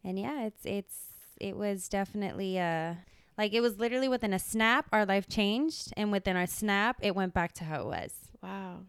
[0.03, 1.12] and yeah, it's it's
[1.43, 2.95] it was definitely uh
[3.38, 7.15] like it was literally within a snap our life changed, and within our snap it
[7.15, 8.13] went back to how it was.
[8.41, 8.82] Wow.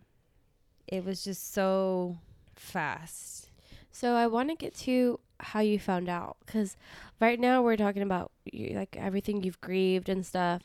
[0.86, 2.18] It was just so
[2.54, 3.48] fast.
[3.90, 6.76] So I want to get to how you found out because
[7.20, 10.62] right now we're talking about you, like everything you've grieved and stuff.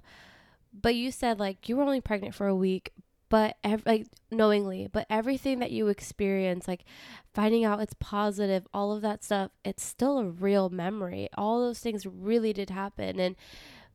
[0.73, 2.91] But you said like you were only pregnant for a week,
[3.29, 6.85] but ev- like knowingly, but everything that you experience, like
[7.33, 11.29] finding out it's positive, all of that stuff, it's still a real memory.
[11.37, 13.35] All those things really did happen, and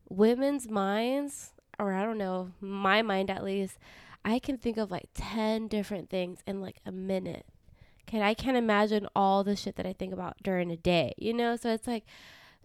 [0.09, 3.77] women's minds, or I don't know, my mind at least,
[4.23, 7.45] I can think of like ten different things in like a minute
[8.05, 11.33] can I can't imagine all the shit that I think about during a day, you
[11.33, 11.55] know?
[11.55, 12.05] So it's like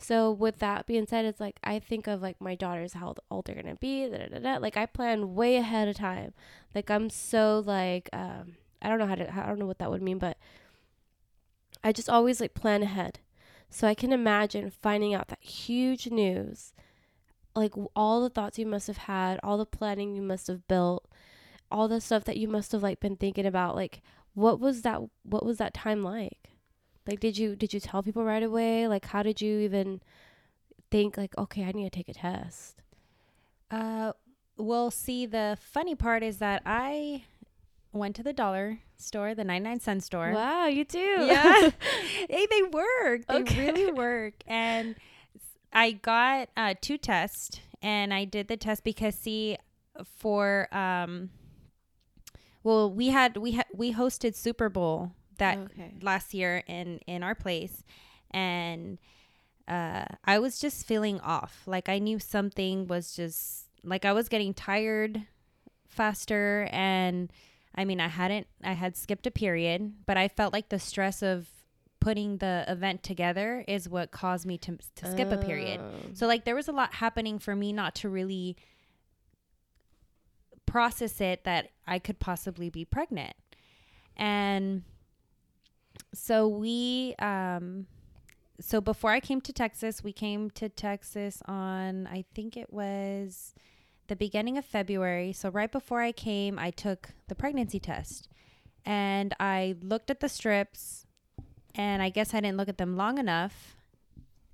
[0.02, 3.46] so with that being said, it's like I think of like my daughters how old
[3.46, 6.32] they're gonna be, da, da, da, like I plan way ahead of time.
[6.74, 9.90] Like I'm so like um I don't know how to I don't know what that
[9.90, 10.38] would mean, but
[11.84, 13.20] I just always like plan ahead.
[13.68, 16.72] So I can imagine finding out that huge news,
[17.54, 21.06] like all the thoughts you must have had, all the planning you must have built,
[21.70, 24.02] all the stuff that you must have like been thinking about, like
[24.34, 26.50] what was that what was that time like
[27.06, 28.86] Like, did you did you tell people right away?
[28.86, 30.00] Like, how did you even
[30.90, 32.82] think like, okay, I need to take a test?
[33.70, 34.12] Uh,
[34.56, 37.24] well, see, the funny part is that I
[37.92, 40.32] went to the dollar store, the 99 cent store.
[40.32, 40.98] Wow, you do.
[40.98, 41.70] Yeah.
[42.28, 43.26] hey, they work.
[43.28, 43.58] They Okay.
[43.58, 44.34] really work.
[44.46, 44.96] And
[45.72, 49.56] I got uh, two tests and I did the test because see
[50.16, 51.30] for um
[52.62, 55.92] well we had we had we hosted Super Bowl that okay.
[56.00, 57.82] last year in in our place
[58.30, 58.98] and
[59.68, 61.62] uh I was just feeling off.
[61.66, 65.22] Like I knew something was just like I was getting tired
[65.88, 67.32] faster and
[67.74, 71.22] I mean I hadn't I had skipped a period, but I felt like the stress
[71.22, 71.48] of
[72.00, 75.80] putting the event together is what caused me to to skip a period.
[75.80, 76.10] Oh.
[76.14, 78.56] So like there was a lot happening for me not to really
[80.66, 83.34] process it that I could possibly be pregnant.
[84.16, 84.84] And
[86.12, 87.86] so we um
[88.60, 93.54] so before I came to Texas, we came to Texas on I think it was
[94.08, 95.32] the beginning of February.
[95.32, 98.28] So right before I came, I took the pregnancy test.
[98.84, 101.06] And I looked at the strips
[101.74, 103.76] and I guess I didn't look at them long enough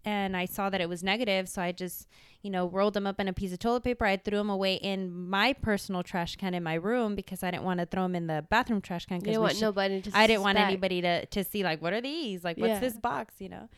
[0.06, 2.06] and I saw that it was negative, so I just,
[2.42, 4.06] you know, rolled them up in a piece of toilet paper.
[4.06, 7.64] I threw them away in my personal trash can in my room because I didn't
[7.64, 9.22] want to throw them in the bathroom trash can.
[9.24, 10.10] You want nobody to.
[10.16, 12.44] I didn't want anybody to to see like what are these?
[12.44, 12.78] Like what's Yeah.
[12.78, 13.34] this box?
[13.40, 13.68] You know.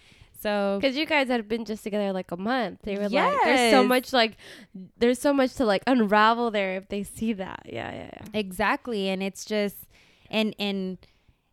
[0.41, 2.83] So Because you guys had been just together like a month.
[2.85, 4.37] They were like, there's so much like,
[4.97, 7.63] there's so much to like unravel there if they see that.
[7.67, 8.27] Yeah, yeah, yeah.
[8.35, 9.89] exactly, and it's just
[10.31, 10.99] and and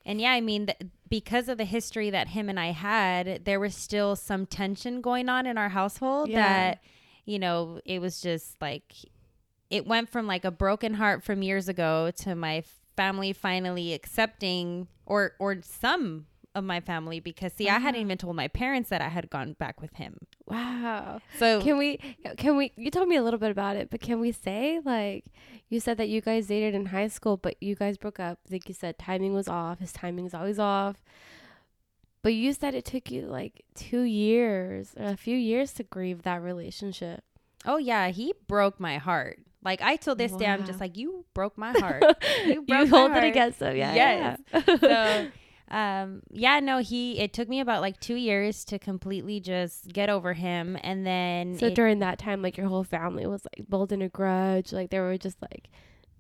[0.05, 0.67] and yeah, I mean.
[0.67, 0.77] th-
[1.09, 5.29] because of the history that him and I had, there was still some tension going
[5.29, 6.37] on in our household Yeah.
[6.37, 6.79] that,
[7.25, 8.93] you know, it was just like,
[9.69, 12.63] it went from like a broken heart from years ago to my
[12.95, 18.01] family finally accepting, or, or some of my family, because see, I hadn't uh-huh.
[18.01, 20.25] even told my parents that I had gone back with him.
[20.47, 21.19] Wow.
[21.37, 21.97] So, Can we?
[22.37, 22.71] Can we?
[22.75, 25.25] You told me a little bit about it, but can we say like
[25.69, 28.39] you said that you guys dated in high school, but you guys broke up?
[28.49, 29.79] Like you said, timing was off.
[29.79, 31.03] His timing is always off.
[32.21, 36.23] But you said it took you like two years, or a few years to grieve
[36.23, 37.23] that relationship.
[37.65, 39.39] oh yeah, he broke my heart.
[39.63, 42.03] Like I till this day, I'm just like, you broke my heart.
[42.45, 43.23] You broke my hold it heart.
[43.25, 43.75] against him.
[43.75, 43.93] Yeah.
[43.93, 44.39] Yes.
[44.53, 44.77] yeah.
[44.79, 45.27] so
[45.71, 50.09] um yeah no he it took me about like two years to completely just get
[50.09, 50.77] over him.
[50.83, 54.09] And then So it- during that time, like your whole family was like building a
[54.09, 54.71] grudge.
[54.71, 55.69] Like they were just like,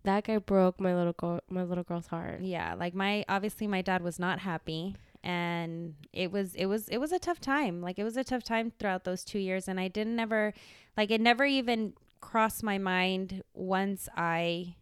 [0.03, 2.41] that guy broke my little girl, my little girl's heart.
[2.41, 4.95] yeah like my obviously my dad was not happy.
[5.23, 7.81] And it was it was it was a tough time.
[7.81, 9.67] Like it was a tough time throughout those two years.
[9.67, 10.53] And i didn't ever,
[10.97, 14.75] like it never even crossed my mind once i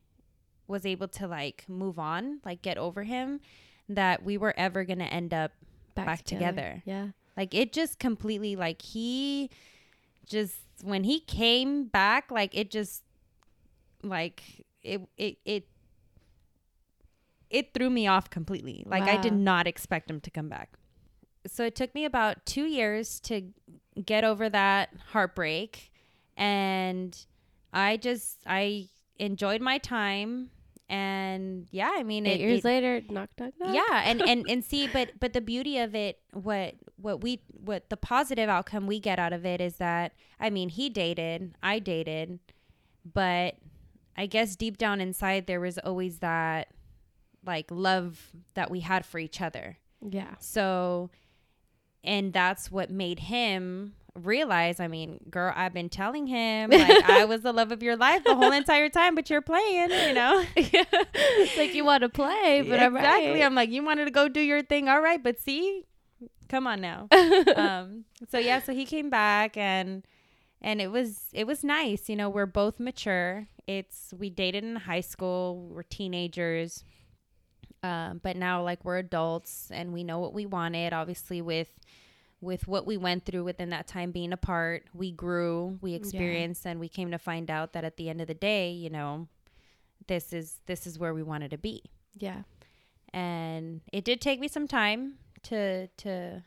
[0.65, 3.41] was able to like move on like get over him
[3.89, 5.51] that we were ever gonna end up
[5.95, 6.81] Back together.
[6.85, 7.09] Yeah.
[7.37, 9.49] Like it just completely like he
[10.25, 13.03] just when he came back, like it just
[14.01, 15.67] like it it it
[17.49, 18.83] it threw me off completely.
[18.87, 20.73] Like I did not expect him to come back.
[21.45, 23.49] So it took me about 2 years to
[24.03, 25.91] get over that heartbreak
[26.37, 27.25] and
[27.71, 28.87] I just I
[29.19, 30.49] enjoyed my time
[30.93, 33.73] and yeah, I mean Eight it, years it- later, knock, knock, knock.
[33.73, 37.89] yeah and and and see but but the beauty of it what what we what
[37.89, 41.79] the positive outcome we get out of it is that i mean he dated i
[41.79, 42.39] dated
[43.13, 43.55] but
[44.15, 46.67] i guess deep down inside there was always that
[47.45, 50.35] like love that we had for each other Yeah.
[50.39, 51.09] so
[52.03, 57.25] and that's what made him realize i mean girl i've been telling him like i
[57.25, 60.43] was the love of your life the whole entire time but you're playing you know
[60.55, 62.89] it's like you want to play, but exactly.
[62.89, 63.43] I'm right.
[63.43, 65.83] I'm like, you wanted to go do your thing, all right, but see,
[66.49, 67.07] come on now.
[67.55, 70.05] um, so yeah, so he came back and
[70.61, 72.09] and it was it was nice.
[72.09, 73.47] You know, we're both mature.
[73.67, 75.69] It's we dated in high school.
[75.71, 76.83] We're teenagers,
[77.81, 80.93] um, but now like we're adults and we know what we wanted.
[80.93, 81.69] Obviously, with
[82.43, 86.79] with what we went through within that time being apart, we grew, we experienced, and
[86.79, 89.27] we came to find out that at the end of the day, you know,
[90.07, 91.83] this is this is where we wanted to be
[92.17, 92.41] yeah.
[93.13, 96.41] and it did take me some time to to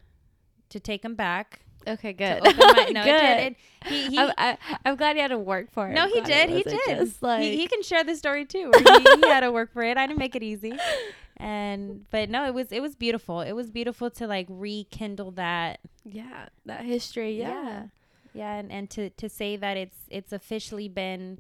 [0.68, 1.60] to take him back.
[1.86, 2.42] Okay, good.
[2.42, 3.22] my- no, good.
[3.22, 3.56] it
[3.86, 5.94] he, he, I'm, I, I'm glad you had to work for it.
[5.94, 6.50] no, he did.
[6.50, 7.22] He did.
[7.22, 8.72] Like, he, he can share the story too.
[8.76, 9.96] He, he had to work for it.
[9.96, 10.72] I didn't make it easy.
[11.38, 13.40] And but no, it was it was beautiful.
[13.42, 15.80] It was beautiful to like rekindle that.
[16.04, 17.38] yeah, that history.
[17.38, 17.88] Yeah.
[18.32, 21.38] yeah, and and to to say that it's it's officially been.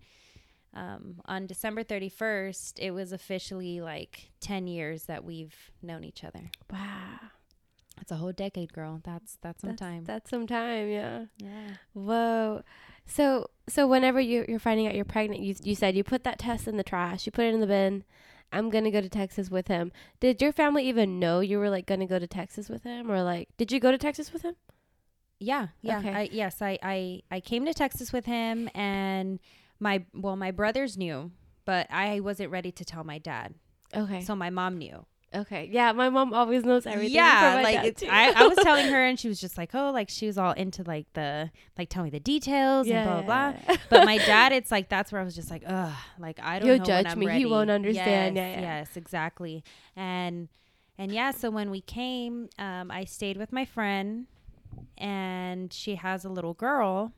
[0.74, 6.50] Um, on December 31st, it was officially like 10 years that we've known each other.
[6.70, 7.18] Wow.
[7.98, 9.00] It's a whole decade, girl.
[9.02, 10.04] That's that's some That's, time.
[10.04, 11.24] that's some time, yeah.
[11.38, 11.68] yeah.
[11.94, 12.62] Whoa.
[13.06, 16.38] So so whenever you you're finding out you're pregnant, you you said you put that
[16.38, 18.04] test in the trash, you put it in the bin.
[18.52, 19.92] I'm gonna go to Texas with him.
[20.20, 23.22] Did your family even know you were like gonna go to Texas with him, or
[23.22, 24.56] like did you go to Texas with him?
[25.38, 25.98] Yeah, yeah.
[25.98, 26.12] Okay.
[26.12, 29.38] I, yes, I, I I came to Texas with him, and
[29.78, 31.32] my well, my brothers knew,
[31.64, 33.54] but I wasn't ready to tell my dad.
[33.94, 34.22] Okay.
[34.22, 35.04] So my mom knew.
[35.40, 35.68] Okay.
[35.70, 37.14] Yeah, my mom always knows everything.
[37.16, 38.02] yeah, like.
[38.08, 40.52] I, I was telling her, and she was just like, oh, like she was all
[40.52, 43.76] into like the like tell me the details and blah blah blah.
[43.90, 46.68] But my dad, it's like that's where I was just like, ugh, like I don't
[46.68, 47.30] He'll know when judge I'm me.
[47.30, 48.36] He won't understand.
[48.36, 48.78] Yes, Yeah, yeah.
[48.80, 49.64] yes, exactly.
[49.94, 50.48] And
[50.98, 54.26] and yeah, so when we came, um, I stayed with my friend,
[54.98, 57.12] and she has a little girl,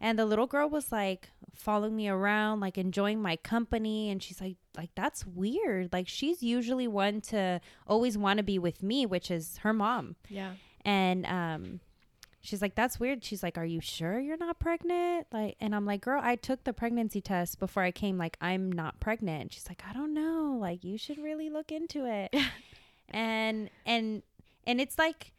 [0.00, 4.40] and the little girl was like following me around, like enjoying my company, and she's
[4.40, 5.92] like, like that's weird.
[5.92, 10.16] Like she's usually one to always want to be with me, which is her mom.
[10.28, 10.52] yeah.
[10.84, 11.80] And um
[12.40, 13.24] she's like that's weird.
[13.24, 15.26] She's like are you sure you're not pregnant?
[15.32, 18.70] Like and I'm like girl, I took the pregnancy test before I came like I'm
[18.70, 19.42] not pregnant.
[19.42, 20.56] And she's like I don't know.
[20.60, 22.34] Like you should really look into it.
[23.10, 24.22] and and
[24.66, 25.32] and it's like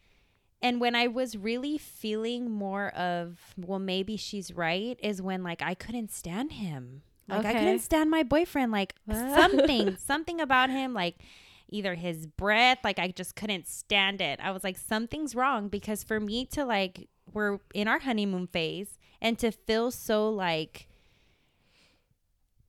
[0.62, 5.60] and when I was really feeling more of well maybe she's right is when like
[5.60, 7.02] I couldn't stand him.
[7.28, 11.16] Like I couldn't stand my boyfriend like something something about him like
[11.70, 14.38] either his breath like i just couldn't stand it.
[14.42, 18.98] I was like something's wrong because for me to like we're in our honeymoon phase
[19.20, 20.86] and to feel so like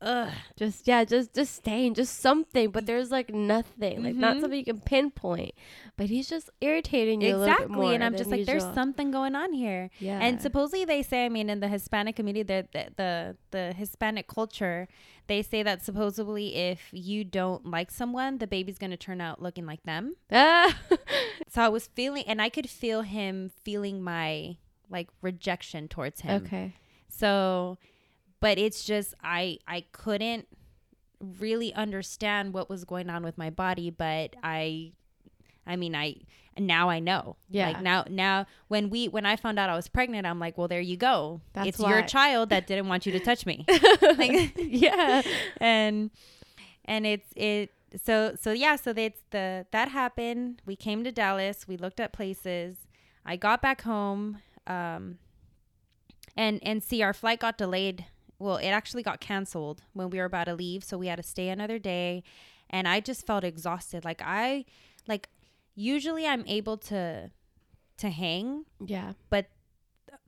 [0.01, 2.69] ugh Just yeah, just just staying, just something.
[2.71, 4.41] But there's like nothing, like not Mhm.
[4.41, 5.53] something you can pinpoint.
[5.97, 7.93] But he's just irritating you a little bit exactly more.
[7.93, 10.19] and i'm just like there's something going on here yeah.
[10.19, 14.27] and supposedly they say i mean in the hispanic community the, the the the hispanic
[14.27, 14.89] culture
[15.27, 19.41] they say that supposedly if you don't like someone the baby's going to turn out
[19.41, 20.77] looking like them Ah.
[21.47, 24.57] so i was feeling and i could feel him feeling my
[24.89, 26.75] like rejection towards him okay.
[27.07, 27.77] so
[28.45, 30.47] but it's just i i couldn't
[31.39, 34.91] really understand what was going on with my body but i
[35.65, 36.15] i mean i
[36.59, 37.37] now i know.
[37.49, 37.69] Yeah.
[37.69, 40.67] like now now when we when i found out i was pregnant i'm like well
[40.67, 41.41] there you go.
[41.53, 43.65] That's it's your child that didn't want you to touch me.
[44.01, 45.23] Like yeah.
[45.57, 46.11] and
[46.85, 47.71] and it's it
[48.03, 50.61] so so yeah so that's the that happened.
[50.67, 51.67] We came to dallas.
[51.67, 52.77] We looked at places.
[53.25, 54.37] I got back home
[54.67, 55.17] um
[56.37, 58.05] and and see our flight got delayed
[58.39, 61.23] well it actually got canceled when we were about to leave so we had to
[61.23, 62.23] stay another day
[62.69, 64.03] and i just felt exhausted.
[64.03, 64.65] Like i
[65.07, 65.29] like
[65.75, 67.31] usually i'm able to
[67.97, 69.13] to hang Yeah.
[69.29, 69.47] but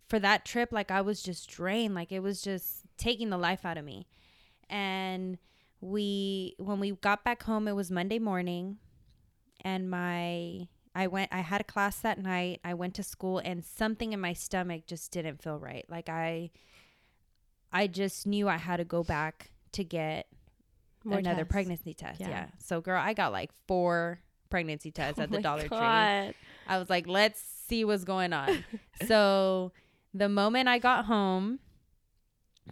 [0.08, 1.96] for that trip like i was just drained.
[1.96, 4.08] Like it was just taking the life out of me.
[4.70, 5.38] And
[5.82, 8.78] we when we got back home it was monday morning
[9.62, 12.60] and my i went i had a class that night.
[12.64, 15.86] I went to school and something in my stomach just didn't feel right.
[15.90, 16.52] Like i
[17.72, 20.28] i just knew i had to go back to get
[21.04, 21.52] More another tests.
[21.52, 22.30] pregnancy test Yeah.
[22.30, 22.48] yeah.
[22.60, 25.78] so girl i got like four pregnancy tests Oh at the dollar tree
[26.70, 28.66] I was like, let's see what's going on.
[29.08, 29.72] so
[30.14, 31.60] the moment I got home,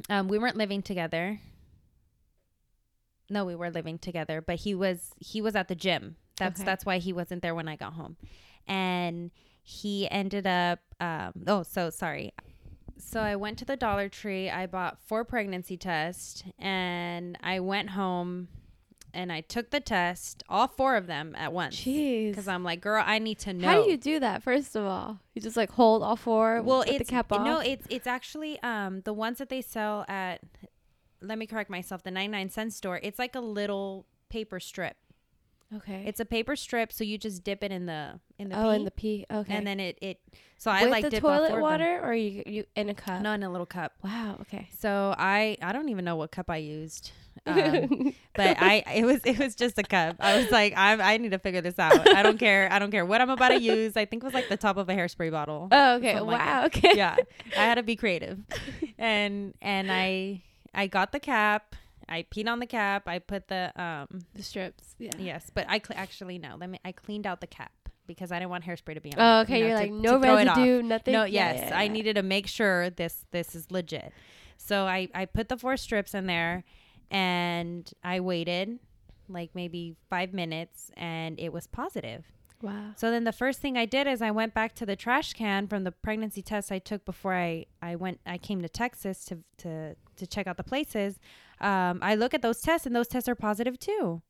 [0.10, 1.39] um, we weren't living together.
[3.30, 6.18] No, we were living together, but he was he was at the gym.
[6.38, 6.66] That's Okay.
[6.66, 8.18] that's why he wasn't there when I got home.
[8.68, 9.32] And
[9.64, 12.34] he ended up um oh so sorry.
[12.98, 17.91] So I went to the Dollar Tree, I bought four pregnancy tests and I went
[17.91, 18.48] home
[19.14, 21.76] and I took the test, all four of them at once.
[21.78, 22.32] Jeez.
[22.32, 23.68] Because I'm like, girl, I need to know.
[23.68, 24.43] How do you do that?
[24.43, 26.62] First of all, you just like hold all four.
[26.62, 27.46] well, with it's the cap off.
[27.46, 30.41] no, it's it's actually um the ones that they sell at.
[31.22, 32.04] Let me correct myself.
[32.04, 33.00] The 99 cent store.
[33.02, 34.98] It's like a little paper strip.
[35.76, 36.03] Okay.
[36.05, 38.76] It's a paper strip, so you just dip it in the in the oh, pee,
[38.76, 39.26] and the pee.
[39.32, 39.53] Okay.
[39.53, 40.20] and then it it.
[40.57, 41.61] So I with like the toilet four of them.
[41.61, 43.22] water, or you you in a cup.
[43.22, 43.93] No, in a little cup.
[44.03, 44.38] Wow.
[44.41, 44.70] Okay.
[44.78, 47.11] So I I don't even know what cup I used.
[47.47, 50.16] Um, but I it was it was just a cup.
[50.20, 52.07] I was like I I need to figure this out.
[52.07, 52.72] I don't care.
[52.72, 53.95] I don't care what I'm about to use.
[53.95, 55.68] I think it was like the top of a hairspray bottle.
[55.72, 56.13] oh, okay.
[56.13, 56.66] Something like wow.
[56.66, 56.93] okay.
[56.95, 57.18] yeah,
[57.55, 58.39] I had to be creative,
[58.97, 60.41] and and I
[60.74, 61.76] I got the cap.
[62.08, 63.08] I peed on the cap.
[63.08, 64.95] I put the um The strips.
[64.99, 65.12] Yeah.
[65.18, 66.56] yes, but I cl- actually no.
[66.60, 66.80] Let me.
[66.86, 67.72] I cleaned out the cap
[68.08, 69.20] because I didn't want hairspray to be on.
[69.20, 69.60] Oh, okay.
[69.60, 71.14] you to- like to no residue, nothing.
[71.14, 74.12] No, Yeah, yes, yeah, I needed to make sure this this is legit.
[74.58, 76.64] So I I put the four strips in there,
[77.12, 78.80] and I waited
[79.28, 82.26] like maybe five minutes, and it was positive.
[82.66, 82.93] Wow.
[82.95, 85.68] So then the first thing I did is I went back to the trash can
[85.68, 89.39] from the pregnancy test I took before I, I went I came to Texas to
[89.57, 91.20] to to check out the places.
[91.61, 94.22] Um, I look at those tests and those tests are positive too.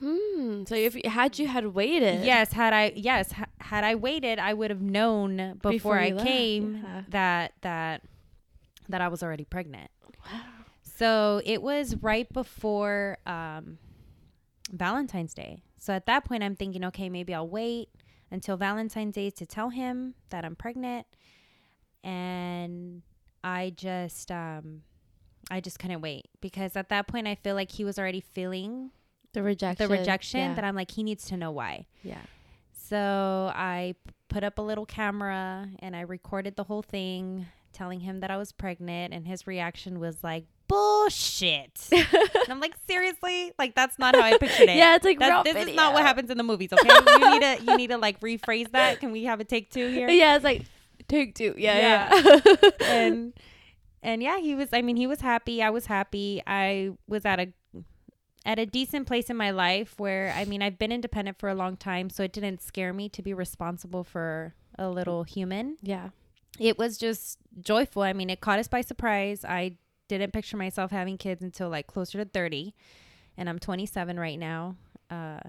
[0.00, 0.64] Hmm.
[0.64, 2.24] So if had you had waited.
[2.24, 6.08] Yes, had I yes ha- had I waited, I would have known before, Before I
[6.10, 7.02] left, came yeah.
[7.10, 8.02] that that
[8.88, 9.90] that I was already pregnant.
[10.24, 10.40] Wow.
[10.82, 13.78] So it was right before um,
[14.72, 15.62] Valentine's Day.
[15.82, 17.88] So at that point, I'm thinking, okay, maybe I'll wait
[18.30, 21.08] until Valentine's Day to tell him that I'm pregnant.
[22.04, 23.02] And
[23.42, 24.82] I just, um,
[25.50, 28.90] I just couldn't wait because at that point, I feel like he was already feeling
[29.32, 29.88] The rejection.
[29.88, 30.54] the rejection Yeah.
[30.54, 31.86] that I'm like, he needs to know why.
[32.04, 32.22] yeah.
[32.74, 33.94] So I
[34.28, 38.36] put up a little camera and I recorded the whole thing, telling him that I
[38.36, 43.52] was pregnant, and his reaction was like, "Bullshit." and I'm like, "Seriously?
[43.58, 46.02] Like that's not how I pictured it." yeah, it's like That's, this is not what
[46.02, 46.70] happens in the movies.
[46.72, 49.00] Okay, you need to you need to like rephrase that.
[49.00, 50.08] Can we have a take two here?
[50.22, 50.62] Yeah, it's like
[51.08, 51.54] take two.
[51.56, 51.78] Yeah,
[52.12, 52.40] Yeah.
[52.44, 52.70] yeah.
[52.82, 53.32] and
[54.02, 54.68] and yeah, he was.
[54.72, 55.62] I mean, he was happy.
[55.62, 56.42] I was happy.
[56.46, 57.52] I was at a
[58.44, 61.54] at a decent place in my life where I mean, I've been independent for a
[61.54, 65.76] long time, so it didn't scare me to be responsible for a little human.
[65.82, 66.10] yeah.
[66.58, 68.02] It was just joyful.
[68.02, 69.42] I mean, it caught us by surprise.
[69.42, 69.78] I
[70.18, 72.74] didn't picture myself having kids until like closer to 30,
[73.36, 74.76] and I'm 27 right now.
[75.10, 75.40] Uh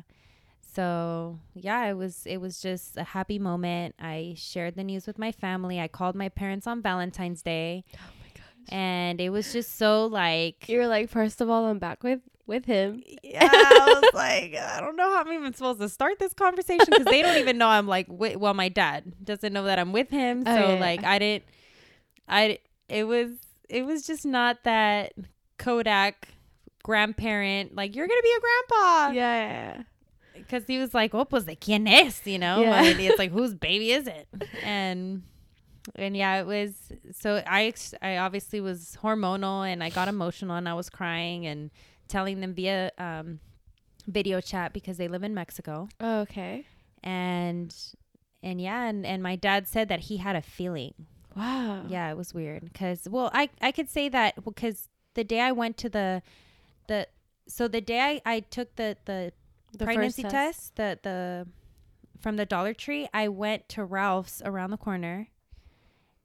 [0.76, 3.96] so yeah, it was it was just a happy moment.
[4.00, 5.80] I shared the news with my family.
[5.80, 8.44] I called my parents on Valentine's Day Oh my gosh.
[8.70, 12.66] and it was just so like You're like, first of all, I'm back with with
[12.66, 13.02] him.
[13.24, 16.88] yeah, I was like, I don't know how I'm even supposed to start this conversation
[16.90, 19.94] because they don't even know I'm like, wi- well, my dad doesn't know that I'm
[19.94, 21.12] with him, so Oh, yeah, like, yeah.
[21.12, 21.44] I didn't,
[22.28, 22.58] I,
[22.90, 23.30] it was,
[23.74, 25.14] it was just not that
[25.58, 26.28] Kodak
[26.84, 29.84] grandparent, like you're gonna be a grandpa, Yeah,
[30.36, 32.84] because he was like, oh, was the quién es, you know, Yeah.
[32.84, 34.28] and it's like, whose baby is it,
[34.64, 35.24] and.
[35.96, 40.56] And yeah, it was so I ex- I obviously was hormonal and I got emotional
[40.56, 41.72] and I was crying and
[42.08, 43.42] telling them via um,
[44.08, 46.20] video chat because they live in Mexico yeah.
[46.20, 46.66] okay.
[47.04, 47.76] and
[48.42, 50.94] and yeah and, and my dad said that he had a feeling
[51.36, 51.86] Wow.
[51.88, 55.52] yeah it was weird because well I I could say that because the day I
[55.52, 56.22] went to the
[56.88, 57.08] the
[57.48, 59.32] so the day I, I took the the,
[59.78, 60.76] The pregnancy first test.
[60.76, 61.48] the the
[62.22, 65.30] from the Dollar Tree I went to Ralph's around the corner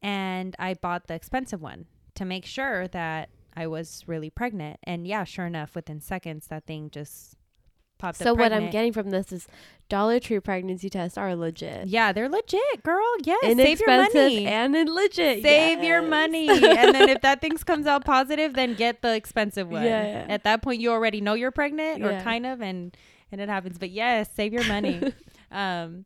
[0.03, 5.07] and I bought the expensive one to make sure that I was really pregnant and
[5.07, 7.35] yeah sure enough within seconds that thing just
[7.99, 9.47] popped So up what I'm getting from this is
[9.89, 11.89] Dollar Tree pregnancy tests are legit.
[11.89, 15.43] yeah they're legit girl yes save your money and legit.
[15.43, 19.69] save your money and then if that thing comes out positive then get the expensive
[19.69, 20.27] one yeah.
[20.29, 22.23] at that point you already know you're pregnant or Yeah.
[22.23, 22.97] kind of and
[23.33, 25.13] and it happens but yes save your money
[25.51, 26.05] um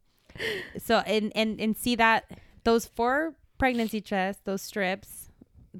[0.78, 2.30] so and and and see that
[2.64, 5.28] those four pregnancy tests those strips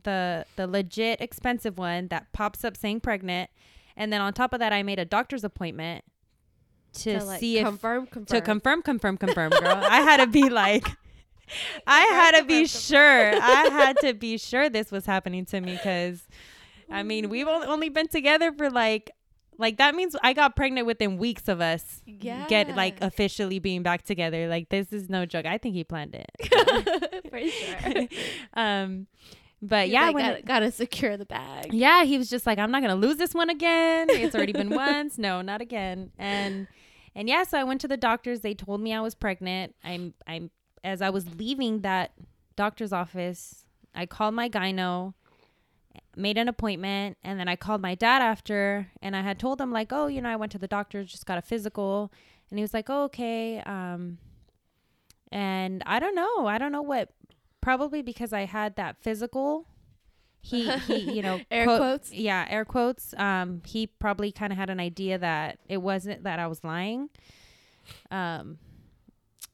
[0.05, 3.49] the the legit expensive one that pops up saying pregnant
[3.97, 6.05] and then on top of that i made a doctor's appointment
[6.95, 8.41] to, To, like, see if confirm, confirm.
[8.41, 9.83] to confirm, confirm, confirm, girl.
[9.83, 10.87] I had to be like,
[11.87, 13.33] I had to be sure.
[13.35, 16.27] I had to be sure this was happening to me because,
[16.91, 19.11] I mean, we've only been together for like,
[19.59, 22.47] like that means I got pregnant within weeks of us yeah.
[22.49, 24.49] get like officially being back together.
[24.49, 25.47] Like this is no joke.
[25.47, 27.31] I think he planned it.
[27.31, 28.09] for sure.
[28.55, 29.07] um,
[29.63, 31.73] but He's yeah, like, gotta, it- gotta secure the bag.
[31.73, 34.09] yeah, he was just like, I'm not gonna lose this one again.
[34.11, 35.17] It's already been once.
[35.19, 36.11] No, not again.
[36.19, 36.67] And
[37.15, 38.41] and yeah, so I went to the doctors.
[38.41, 39.75] They told me I was pregnant.
[39.85, 40.51] I'm I'm
[40.83, 42.13] as I was leaving that
[42.57, 45.15] doctor's office, I called my gyno,
[46.17, 49.71] made an appointment, and then I called my dad after and I had told him
[49.71, 52.13] like, oh, you know, I went to the doctor, just got a physical.
[52.51, 53.61] And he was like, oh, okay.
[53.61, 54.19] Um
[55.31, 56.47] and I don't know.
[56.47, 57.11] I don't know what
[57.63, 59.67] probably because I had that physical
[60.45, 62.13] he he you know Air quote- quotes.
[62.13, 63.15] yeah air quotes.
[63.17, 67.09] Um he probably kind of had an idea that it wasn't that i was lying.
[68.11, 68.59] Um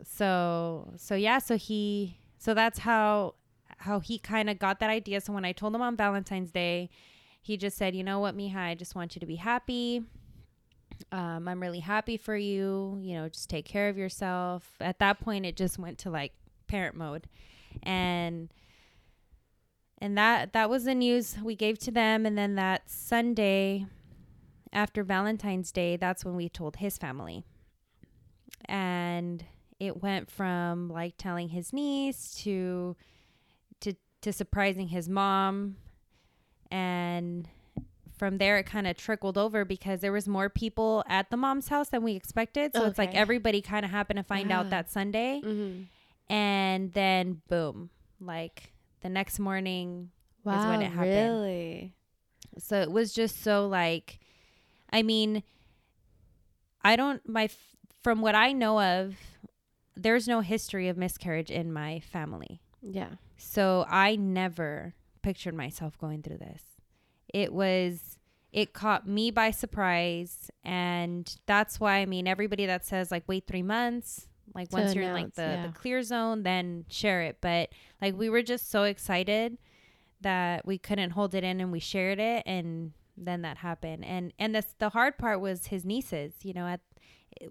[0.05, 3.35] so so yeah so he so that's how
[3.79, 5.21] how he kind of got that idea.
[5.21, 6.89] So when i told him on valentine's day
[7.43, 10.03] he just said you know what mija i just want you to be happy.
[11.13, 12.99] Um i'm really happy for you.
[13.03, 14.75] You know just take care of yourself.
[14.81, 16.33] At that point it just went to like
[16.67, 17.29] parent mode
[17.83, 18.49] and
[20.01, 22.25] and that that was the news we gave to them.
[22.27, 23.87] And then that sunday
[24.73, 27.45] after valentine's day that's when we told his family.
[28.67, 29.45] And
[29.81, 32.97] it went from like telling his niece to
[33.81, 35.77] to to surprising his mom.
[36.71, 37.49] And
[38.19, 41.69] from there it kind of trickled over because there was more people at the mom's
[41.69, 42.73] house than we expected.
[42.75, 44.57] So it's like everybody kind of happened to find Ah.
[44.57, 45.41] out that sunday.
[45.45, 45.83] Mm-hmm.
[46.31, 50.11] And then boom like the next morning
[50.45, 51.41] Wow, is when it happened.
[51.41, 51.95] really?
[52.59, 54.19] so it was just so like
[54.93, 55.43] i mean
[56.83, 57.49] i don't my
[58.03, 59.15] from what i know of
[59.97, 62.61] there's no history of miscarriage in my family.
[62.81, 63.15] Yeah.
[63.37, 66.63] So I never pictured myself going through this.
[67.35, 68.17] It was
[68.53, 73.49] it caught me by surprise and that's why I mean everybody that says like wait
[73.49, 75.67] 3 months, like To once you're in like the, yeah.
[75.67, 77.71] the clear zone then share it, but
[78.01, 79.59] like we were just so excited
[80.21, 84.05] that we couldn't hold it in and we shared it and then that happened.
[84.05, 86.81] And and this the hard part was his nieces, you know, at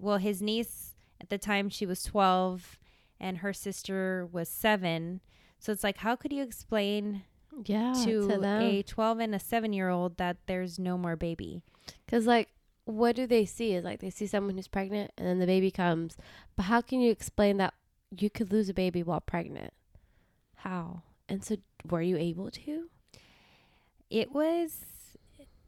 [0.00, 2.78] well his niece at the time she was 12
[3.20, 5.20] and her sister was 7.
[5.58, 7.22] So it's like how could you explain
[7.64, 7.92] Yeah.
[8.04, 11.62] to, To, a 12 and a 7 year old that there's no more baby?
[12.04, 12.48] Because, like,
[12.88, 13.74] what do they see?
[13.74, 16.16] Is like they see someone who's pregnant and then the baby comes.
[16.56, 17.74] But how can you explain that
[18.16, 19.74] you could lose a baby while pregnant?
[20.56, 21.02] How?
[21.28, 21.56] And so,
[21.88, 22.88] were you able to?
[24.08, 24.86] It was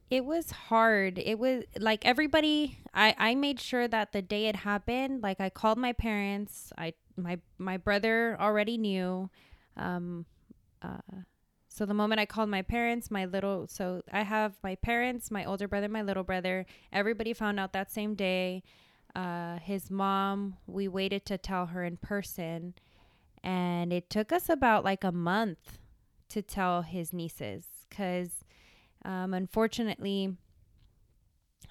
[0.09, 1.19] it was hard.
[1.19, 5.51] It was like everybody I I made sure that the day it happened, like I
[5.51, 6.73] called my parents.
[6.79, 9.29] I my my brother already knew
[9.77, 10.25] um
[10.81, 10.99] uh
[11.73, 15.45] so the moment I called my parents, my little so I have my parents, my
[15.45, 16.67] older brother, my little brother.
[16.93, 18.65] Everybody found out that same day.
[19.15, 22.75] Uh his mom, we waited to tell her in person
[23.43, 25.79] and it took us about like a month
[26.29, 28.45] to tell his nieces cuz
[29.05, 30.37] um unfortunately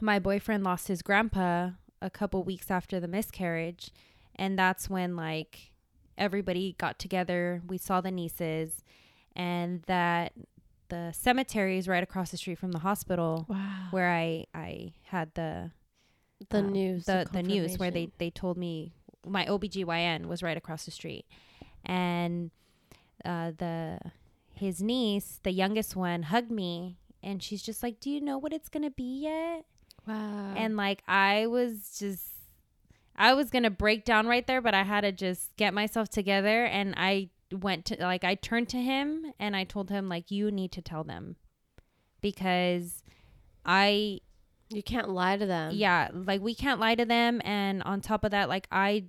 [0.01, 1.71] my boyfriend lost his grandpa
[2.01, 3.91] a couple weeks after the miscarriage
[4.35, 5.71] and that's when like
[6.17, 8.83] everybody got together we saw the nieces
[9.39, 10.33] and that
[10.89, 13.87] the cemetery is right across the street from the hospital Wow.
[13.91, 15.71] where i i had the
[16.49, 17.05] the uh, news.
[17.05, 18.93] the the news where they they told me
[19.25, 21.25] my OBGYN was right across the street
[21.85, 22.51] and
[23.25, 23.99] uh the
[24.55, 28.53] his niece the youngest one hugged me and she's just like do you know what
[28.53, 29.65] it's going to be yet
[30.07, 30.53] Wow.
[30.55, 32.23] and like I was just
[33.15, 36.07] I was going to break down right there but I had to just get myself
[36.09, 40.29] together and I went to like I turned to him and I told him like
[40.31, 41.35] you need to tell them
[42.21, 43.03] because
[43.65, 44.19] I
[44.69, 45.71] you can't lie to them.
[45.73, 49.05] yeah, like we can't lie to them and on top of that like I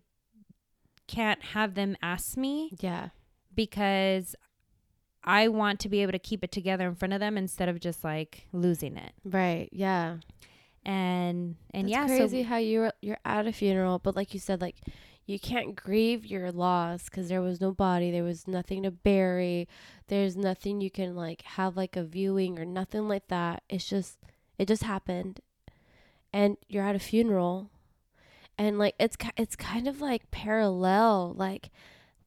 [1.07, 3.09] can't have them ask me Yeah.
[3.55, 4.35] because
[5.23, 7.79] I want to be able to keep it together in front of them instead of
[7.81, 9.13] just like losing it.
[9.25, 9.69] Right.
[9.73, 10.17] Yeah.
[10.87, 14.41] And and That's yeah, crazy so how you're you're at a funeral, but like you
[14.41, 14.77] said, like
[15.31, 19.69] you can't grieve your loss because there was no body, there was nothing to bury,
[20.09, 23.63] there's nothing you can like have like a viewing or nothing like that.
[23.69, 24.19] It's just
[24.59, 25.41] it just happened,
[26.33, 27.71] and you're at a funeral,
[28.59, 31.71] and like it's it's kind of like parallel, like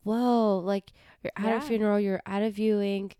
[0.03, 0.91] whoa, like
[1.23, 1.57] you're at Yeah.
[1.57, 3.11] a funeral, you're at a viewing.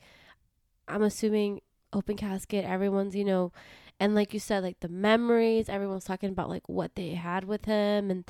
[0.88, 1.62] I'm assuming
[1.92, 3.52] open casket, everyone's you know
[4.00, 7.66] and like you said like the memories everyone's talking about like what they had with
[7.66, 8.26] him and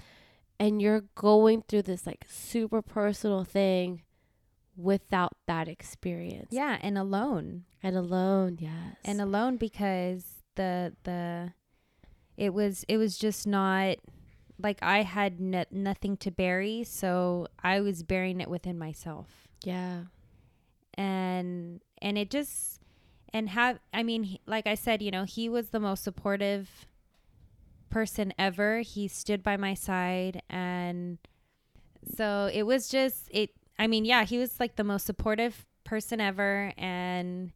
[0.63, 4.01] and you're going through this like super personal thing
[4.77, 6.47] without that experience.
[6.51, 7.65] Yeah, and alone.
[7.83, 8.95] and alone yes.
[9.03, 10.23] And alone because
[10.55, 11.51] the the
[12.37, 13.97] it was it was just not
[14.57, 19.27] like I had n- nothing to bury, so I was burying it within myself,
[19.63, 20.03] yeah.
[20.93, 22.79] And and it just
[23.33, 26.87] and have I mean, he, like I said, you know, he was the most supportive
[27.93, 28.79] person ever.
[28.79, 31.19] He stood by my side, and
[32.15, 33.51] so it was just it.
[33.77, 37.53] I mean, yeah, he was like the most supportive person ever, and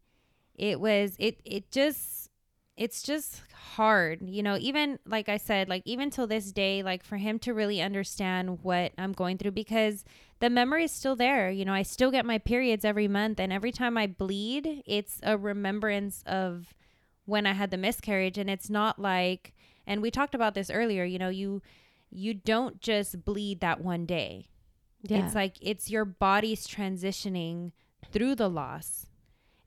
[0.55, 2.29] it was it it just
[2.75, 7.03] it's just hard you know even like i said like even till this day like
[7.03, 10.05] for him to really understand what i'm going through because
[10.39, 13.51] the memory is still there you know i still get my periods every month and
[13.51, 16.75] every time i bleed it's a remembrance of
[17.25, 19.53] when i had the miscarriage and it's not like
[19.87, 21.61] and we talked about this earlier you know you
[22.11, 24.47] you don't just bleed that one day
[25.01, 27.71] yeah it's like it's your body's transitioning
[28.11, 29.07] through the loss.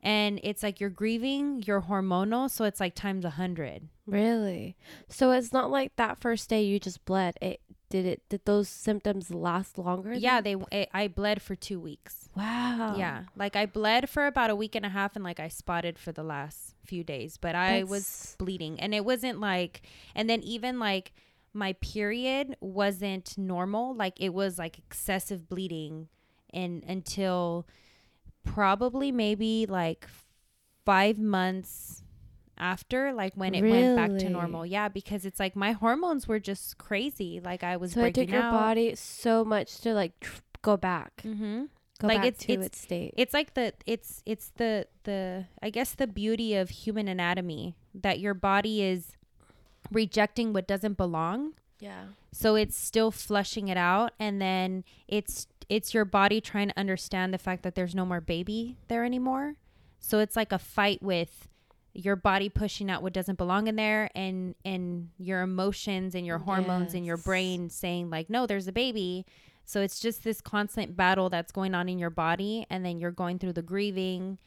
[0.02, 3.88] And it's like you're grieving, you're hormonal, so it's like times a hundred.
[4.06, 4.76] really
[5.08, 7.60] so it's not like that first day you just bled it
[7.90, 12.28] did it did those symptoms last longer Yeah, they it, I bled for two weeks.
[12.36, 12.94] wow.
[12.96, 15.98] Yeah, like I bled for about a week and a half, and like I spotted
[15.98, 19.82] for the last few days, but I was bleeding, and it wasn't like,
[20.14, 21.12] and then even like
[21.52, 26.08] my period wasn't normal, like it was like excessive bleeding,
[26.54, 27.66] and until
[28.44, 30.06] probably maybe like
[30.86, 32.02] five months
[32.60, 34.64] after like when it went back to normal.
[34.66, 37.40] Yeah because it's like my hormones were just crazy.
[37.42, 38.52] Like i was so it breaking took your out.
[38.52, 41.22] body so much to like tr- go back.
[41.24, 41.64] Mm-hmm.
[41.98, 43.14] go Like, back it's- to it's- its state.
[43.16, 48.20] it's like the it's it's the the i guess the beauty of human anatomy that
[48.20, 49.16] your body is
[49.90, 51.54] rejecting what doesn't belong.
[51.80, 52.04] Yeah.
[52.32, 57.32] So it's still flushing it out and then it's it's your body trying to understand
[57.32, 59.54] the fact that there's no more baby there anymore.
[59.98, 61.48] So it's like a fight with
[61.92, 66.38] your body pushing out what doesn't belong in there and and your emotions and your
[66.38, 69.26] hormones and your brain saying like no there's a baby
[69.64, 73.10] so it's just this constant battle that's going on in your body and then you're
[73.10, 74.38] going through the grieving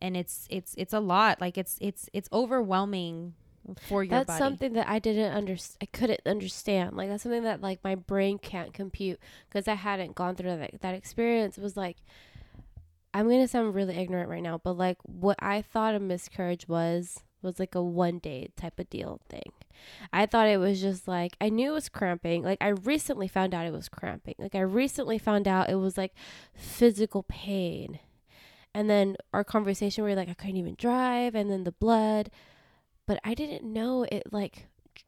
[0.00, 3.34] and it's it's it's a lot like it's it's it's overwhelming
[3.76, 5.78] for your That's body something that I didn't understand.
[5.82, 6.96] I couldn't understand.
[6.96, 9.18] Like that's something that like my brain can't compute
[9.48, 10.80] because I hadn't gone through that.
[10.80, 11.98] That experience It was like,
[13.14, 17.20] I'm gonna sound really ignorant right now, but like what I thought a miscarriage was
[17.42, 19.52] was like a one day type of deal thing.
[20.12, 22.42] I thought it was just like I knew it was cramping.
[22.42, 24.34] Like I recently found out it was cramping.
[24.38, 26.12] Like I recently found out it was like
[26.54, 27.98] physical pain.
[28.74, 32.30] And then our conversation where like I couldn't even drive and then the blood
[33.06, 34.66] but I didn't know it like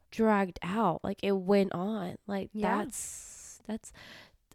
[0.09, 2.79] dragged out like it went on like Yeah.
[2.79, 3.93] that's that's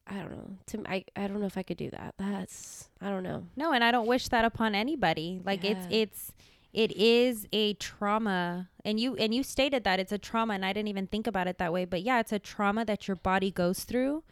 [0.06, 0.50] I don't know.
[0.68, 2.14] To I I don't know if I could do that.
[2.18, 3.46] That's I don't know.
[3.56, 5.40] No, and I don't wish that upon anybody.
[5.44, 6.32] Like it's it's
[6.72, 8.68] it is a trauma.
[8.84, 11.48] And you and you stated that it's a trauma and I didn't even think about
[11.48, 14.22] it that way, but yeah, it's a trauma that your body goes through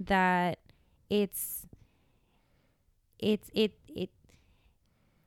[0.00, 0.58] that
[1.08, 1.66] it's
[3.18, 4.10] it's it it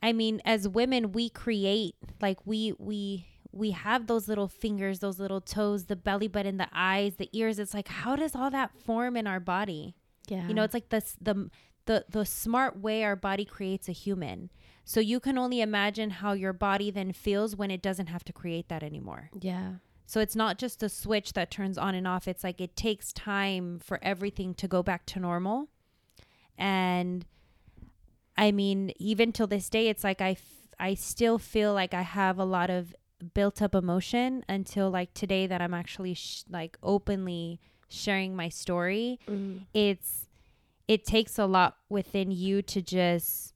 [0.04, 5.18] I mean, as women we create like we we we have those little fingers, those
[5.20, 7.58] little toes, the belly button, the eyes, the ears.
[7.58, 9.96] It's like how does all that form in our body?
[10.28, 11.50] yeah You know, it's like the the
[11.86, 14.50] the the smart way our body creates a human.
[14.84, 18.34] So you can only imagine how your body then feels when it doesn't have to
[18.34, 19.30] create that anymore.
[19.40, 19.76] yeah
[20.06, 22.28] So it's not just a switch that turns on and off.
[22.28, 25.70] It's like it takes time for everything to go back to normal.
[26.58, 27.26] And
[28.38, 32.02] I mean, even till this day, it's like I, f- I still feel like I
[32.02, 32.94] have a lot of
[33.34, 39.20] built up emotion until like today that I'm actually sh- like openly sharing my story
[39.28, 39.62] mm.
[39.74, 40.28] it's
[40.88, 43.54] it takes a lot within you to just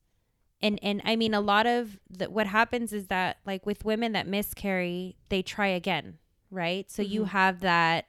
[0.61, 4.11] and and I mean a lot of the, what happens is that like with women
[4.13, 6.17] that miscarry they try again
[6.51, 7.27] right so you Mhm.
[7.29, 8.05] have that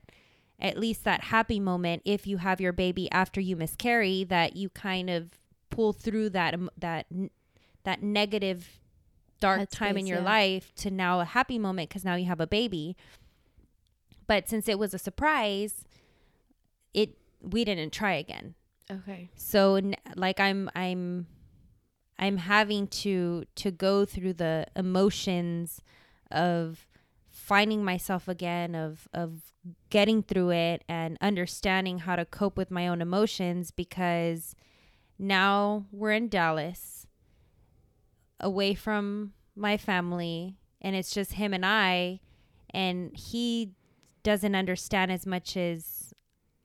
[0.59, 4.69] at least that happy moment if you have your baby after you miscarry that you
[4.69, 5.31] kind of
[5.71, 7.07] pull through that that
[7.85, 8.79] that negative
[9.41, 10.24] dark time in your yeah.
[10.24, 12.97] life to now a happy moment because now you have a baby.
[14.26, 15.84] But since it was a surprise
[16.95, 18.55] it we didn't try again.
[18.91, 19.30] Okay.
[19.34, 19.80] So
[20.16, 21.26] like i'm i'm
[22.18, 25.80] i'm having to to go through the emotions
[26.30, 26.86] of
[27.30, 29.53] finding myself again of of
[29.91, 34.57] getting through it and understanding how to cope with my own emotions because
[35.18, 37.00] now we're in Dallas
[38.41, 42.20] away from my family and it's just him and I
[42.70, 43.72] and he
[44.22, 46.14] doesn't understand as much as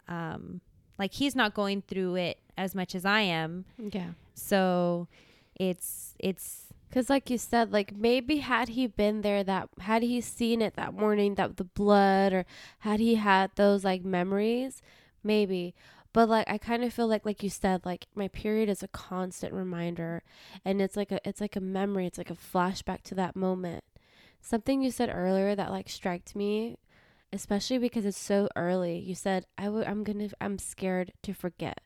[0.08, 0.62] um
[0.98, 5.08] like he's not going through it as much as I am yeah so
[5.56, 10.22] it's it's Because, like you said, like maybe had he been there, that had he
[10.22, 12.46] seen it that morning, that the blood, or
[12.80, 14.82] had he had those like memories,
[15.24, 15.74] maybe.
[16.16, 18.88] But like I kind of feel like, like you said, like my period is a
[18.88, 20.24] constant reminder,
[20.64, 22.08] and it's like a, it's like a memory.
[22.08, 23.84] It's like a flashback to that moment.
[24.40, 26.78] Something you said earlier that like struck me,
[27.34, 28.98] especially because it's so early.
[28.98, 31.82] You said I would, I'm gonna, I'm scared to forget.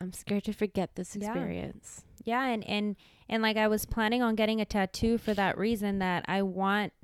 [0.00, 2.04] I'm scared to forget this experience.
[2.24, 2.96] Yeah, yeah and and
[3.28, 6.94] and like I was planning on getting a tattoo for that reason that I want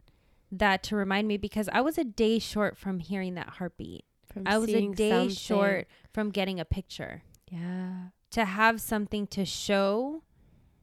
[0.50, 4.06] that to remind me because I was a day short from hearing that heartbeat.
[4.32, 5.28] From I was a day something.
[5.28, 8.08] short from getting a picture Yeah.
[8.32, 10.22] to have something to show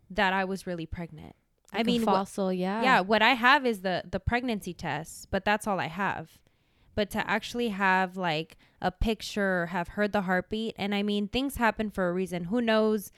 [0.09, 1.35] that I was really pregnant.
[1.71, 2.81] I Like a mean, fossil, yeah.
[2.81, 6.39] yeah, what I have is the the pregnancy test, but that's all I have.
[6.95, 11.57] But to actually have like a picture, have heard the heartbeat, and I mean, things
[11.57, 12.45] happen for a reason.
[12.45, 13.11] Who knows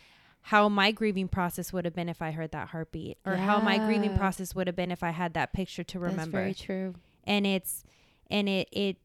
[0.45, 3.77] how my grieving process would have been if I heard that heartbeat, or how my
[3.77, 6.39] grieving process would have been if I had that picture to That's remember.
[6.39, 6.95] very true.
[7.23, 7.83] and it's
[8.29, 8.97] and it it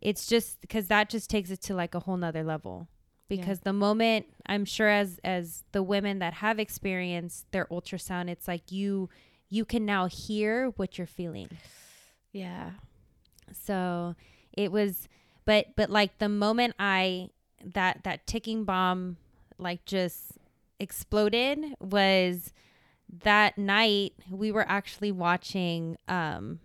[0.00, 2.88] it's just because that just takes it to like a whole nother level
[3.28, 3.36] Yeah.
[3.36, 8.48] because the moment i'm sure as as the women that have experienced their ultrasound it's
[8.48, 9.08] like you
[9.48, 11.48] you can now hear what you're feeling
[12.32, 12.70] Yeah.
[13.52, 14.14] so
[14.52, 15.08] it was
[15.44, 17.28] but but like the moment i
[17.64, 19.16] that that ticking bomb
[19.58, 20.38] like just
[20.78, 22.52] exploded was
[23.24, 26.58] that night we were actually watching um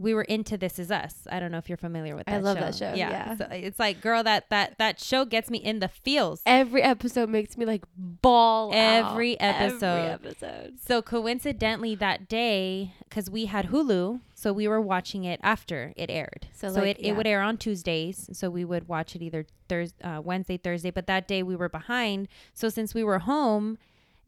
[0.00, 1.26] we were into This Is Us.
[1.30, 2.36] I don't know if you're familiar with that.
[2.36, 3.36] I love that show, yeah.
[3.36, 6.40] So it's like, girl, that that that show gets me in the feels.
[6.46, 8.70] Every episode makes me like ball.
[8.72, 9.54] Every out.
[9.60, 9.86] episode.
[9.86, 10.78] Every episode.
[10.80, 16.10] So coincidentally, that day, because we had Hulu, so we were watching it after it
[16.10, 16.48] aired.
[16.54, 17.10] So, So, like, it, yeah.
[17.10, 18.30] it would air on Tuesdays.
[18.32, 20.90] So we would watch it either Thursday, uh, Wednesday, Thursday.
[20.90, 22.28] But that day we were behind.
[22.54, 23.76] So since we were home,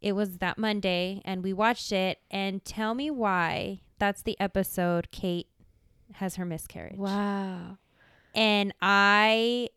[0.03, 2.19] it was that Monday, and we watched it.
[2.31, 5.47] And tell me why that's the episode Kate
[6.15, 6.99] has her miscarriage.
[6.99, 7.79] Wow.
[8.35, 9.69] And I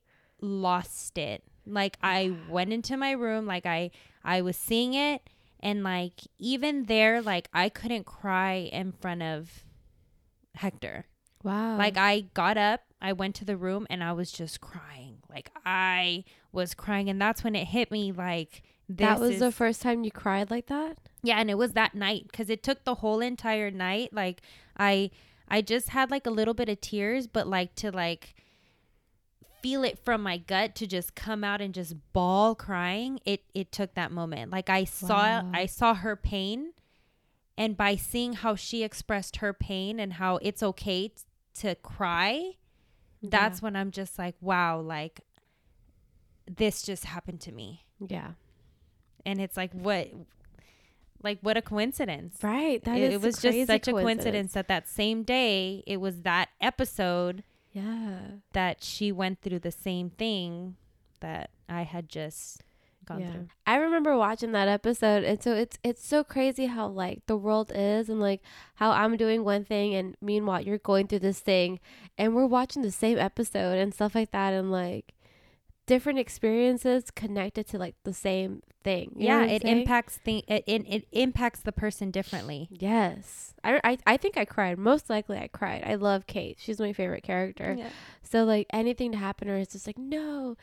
[0.42, 1.44] lost it.
[1.66, 3.92] Like I went into my room, like I
[4.24, 5.30] I was seeing it,
[5.60, 9.64] and like even there, like I couldn't cry in front of
[10.56, 11.06] Hector.
[11.44, 11.78] Wow.
[11.78, 15.18] Like I got up, I went to the room and I was just crying.
[15.30, 19.40] Like I was crying and that's when it hit me like this that was is,
[19.40, 20.98] the first time you cried like that.
[21.24, 24.42] Yeah, and it was that night cuz it took the whole entire night like
[24.78, 25.12] I
[25.48, 28.36] I just had like a little bit of tears but like to like
[29.62, 33.20] feel it from my gut to just come out and just bawl crying.
[33.26, 34.52] It it took that moment.
[34.52, 35.52] Like I saw Wow.
[35.54, 36.74] I saw her pain
[37.58, 41.16] and by seeing how she expressed her pain and how it's okay t-
[41.62, 42.52] to cry
[43.24, 45.22] that's when I'm just like, wow, like
[46.46, 47.86] this just happened to me.
[48.08, 48.32] yeah.
[49.26, 50.12] And it's like, what,
[51.26, 52.38] like, what a coincidence.
[52.42, 52.82] Right.
[52.86, 56.22] That it, is it was just such a coincidence that that same day, it was
[56.22, 58.20] that episode Yeah.
[58.54, 60.78] that she went through the same thing
[61.20, 62.62] that I had just
[63.06, 63.32] gone yeah.
[63.32, 63.48] through.
[63.66, 67.72] I remember watching that episode and so it's it's so crazy how like the world
[67.74, 68.42] is and like
[68.76, 71.80] how I'm doing one thing and meanwhile you're going through this thing
[72.18, 75.14] and we're watching the same episode and stuff like that and like
[75.86, 79.12] different experiences connected to like the same thing.
[79.16, 79.80] You yeah, it saying?
[79.80, 82.68] impacts the it, it, it impacts the person differently.
[82.72, 83.54] Yes.
[83.64, 84.78] I, I I think I cried.
[84.78, 85.84] Most likely I cried.
[85.86, 86.58] I love Kate.
[86.60, 87.76] She's my favorite character.
[87.78, 87.90] Yeah.
[88.24, 90.56] So like anything to happen to her, it's just like no,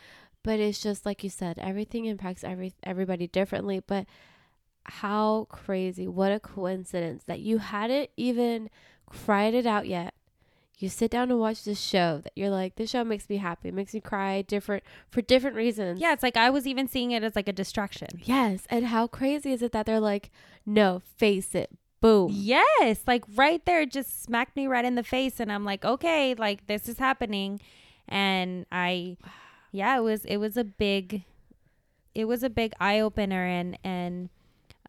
[0.42, 3.80] but it's just like you said, everything impacts every everybody differently.
[3.80, 4.06] But
[4.84, 6.08] how crazy!
[6.08, 8.70] What a coincidence that you hadn't even
[9.06, 10.14] cried it out yet.
[10.78, 13.68] You sit down and watch this show that you're like, this show makes me happy,
[13.68, 16.00] it makes me cry, different for different reasons.
[16.00, 18.08] Yeah, it's like I was even seeing it as like a distraction.
[18.24, 20.30] Yes, and how crazy is it that they're like,
[20.66, 21.70] no, face it,
[22.00, 22.30] boom.
[22.34, 26.34] Yes, like right there, just smacked me right in the face, and I'm like, okay,
[26.34, 27.60] like this is happening,
[28.08, 29.18] and I,
[29.70, 31.22] yeah, it was it was a big,
[32.12, 34.30] it was a big eye opener, and and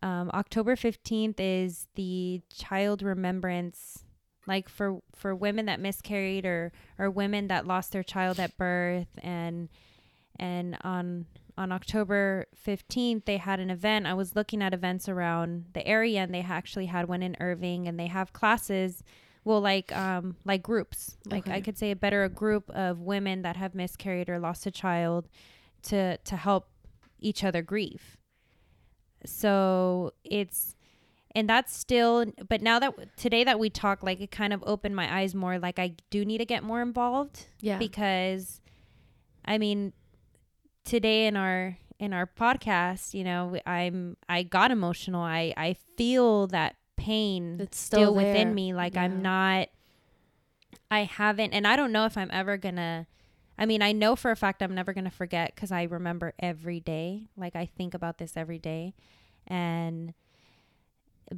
[0.01, 4.05] um, October fifteenth is the Child Remembrance,
[4.47, 9.07] like for for women that miscarried or or women that lost their child at birth,
[9.21, 9.69] and
[10.39, 11.25] and on
[11.57, 14.07] on October 15th, they had an event.
[14.07, 17.87] I was looking at events around the area, and they actually had one in Irving,
[17.87, 19.03] and they have classes.
[19.43, 23.41] Well, like um, like groups, like I could say a better a group of women
[23.41, 25.27] that have miscarried or lost a child,
[25.83, 26.69] to to help
[27.19, 28.17] each other grieve.
[29.25, 30.75] So it's,
[31.36, 32.25] and that's still.
[32.47, 35.57] But now that today that we talk, like it kind of opened my eyes more.
[35.59, 37.77] Like I do need to get more involved Yeah.
[37.77, 38.61] because
[39.45, 39.93] I mean
[40.86, 45.21] today in our in our podcast, you know, I'm I got emotional.
[45.21, 49.03] I I feel that pain It's still, still within me like Yeah.
[49.03, 49.69] I'm not
[50.91, 53.07] I haven't and I don't know if I'm ever going to
[53.57, 56.34] I mean, I know for a fact I'm never going to forget cuz I remember
[56.39, 57.29] every day.
[57.38, 58.93] Like I think about this every day
[59.47, 60.13] and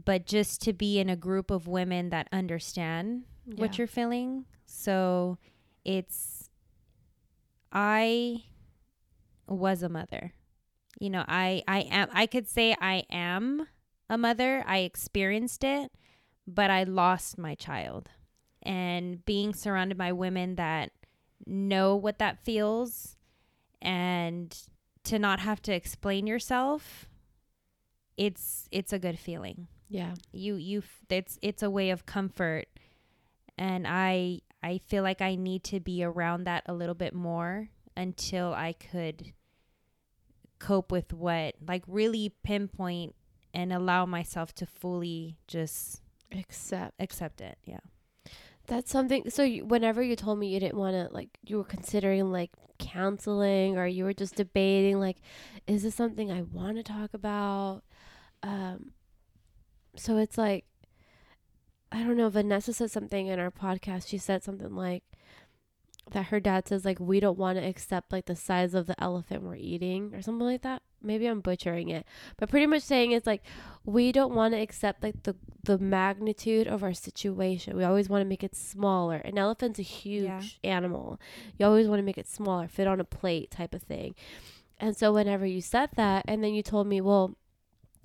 [0.03, 3.23] but just to be in a group of women that understand
[3.55, 4.45] what you're feeling.
[4.65, 5.37] So
[5.83, 6.49] it's
[7.71, 8.43] I
[9.47, 10.33] was a mother.
[10.99, 13.67] You know, I I am I could say I am
[14.09, 14.63] a mother.
[14.67, 15.91] I experienced it,
[16.47, 18.09] but I lost my child.
[18.63, 20.91] And being surrounded by women that
[21.45, 23.15] know what that feels
[23.81, 24.57] and
[25.03, 27.07] to not have to explain yourself,
[28.17, 30.13] it's it's a good feeling yeah.
[30.31, 32.67] you you it's it's a way of comfort
[33.57, 37.69] and i i feel like i need to be around that a little bit more
[37.95, 39.33] until i could
[40.59, 43.13] cope with what like really pinpoint
[43.53, 47.79] and allow myself to fully just Except accept it yeah
[48.67, 49.29] That's something.
[49.29, 52.49] So you, whenever you told me you didn't want to, like, you were considering like
[52.79, 55.17] counseling, or you were just debating, like,
[55.67, 57.83] is this something I want to talk about?
[58.41, 58.91] Um,
[59.97, 60.65] so it's like,
[61.91, 62.29] I don't know.
[62.29, 64.07] Vanessa said something in our podcast.
[64.07, 65.03] She said something like,
[66.11, 69.01] that her dad says like we don't want to accept like the size of the
[69.01, 70.83] elephant we're eating or something like that.
[71.01, 72.05] Maybe I'm butchering it,
[72.37, 73.41] but pretty much saying it's like
[73.85, 77.75] we don't want to accept like the the magnitude of our situation.
[77.75, 79.15] We always want to make it smaller.
[79.17, 80.41] An elephant's a huge Yeah.
[80.63, 81.19] animal.
[81.57, 84.13] You always want to make it smaller, fit on a plate type of thing.
[84.77, 87.35] And so whenever you said that and then you told me, "Well,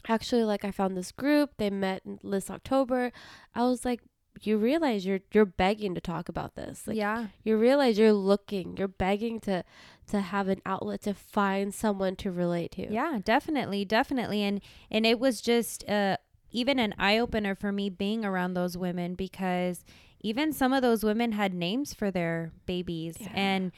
[0.09, 3.13] actually like I found this group, they met in this October."
[3.55, 4.01] I was like,
[4.41, 7.27] "You realize you're you're begging to talk about this." Like yeah.
[7.45, 9.65] you realize you're looking, you're begging to
[10.09, 12.93] to have an outlet to find someone to relate to.
[12.93, 14.43] Yeah, definitely, definitely.
[14.43, 16.17] And and it was just uh
[16.51, 19.85] even an eye opener for me being around those women because
[20.21, 23.29] even some of those women had names for their babies Yeah.
[23.35, 23.73] and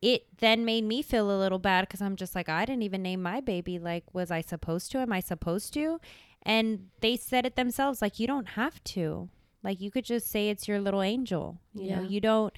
[0.00, 3.02] it then made me feel a little bad because I'm just like I didn't even
[3.02, 4.98] name my baby like was I supposed to?
[4.98, 6.00] Am I supposed to?
[6.42, 9.28] And they said it themselves like you don't have to.
[9.62, 12.02] Like you could just say it's your little angel you know?
[12.02, 12.54] You don't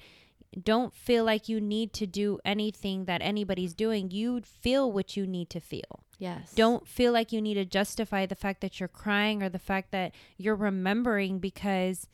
[0.61, 4.11] don't feel like you need to do anything that anybody's doing.
[4.11, 6.03] You feel what you need to feel.
[6.19, 6.53] Yes.
[6.53, 9.91] don't feel like you need to justify the fact that you're crying or the fact
[9.91, 12.07] that you're remembering because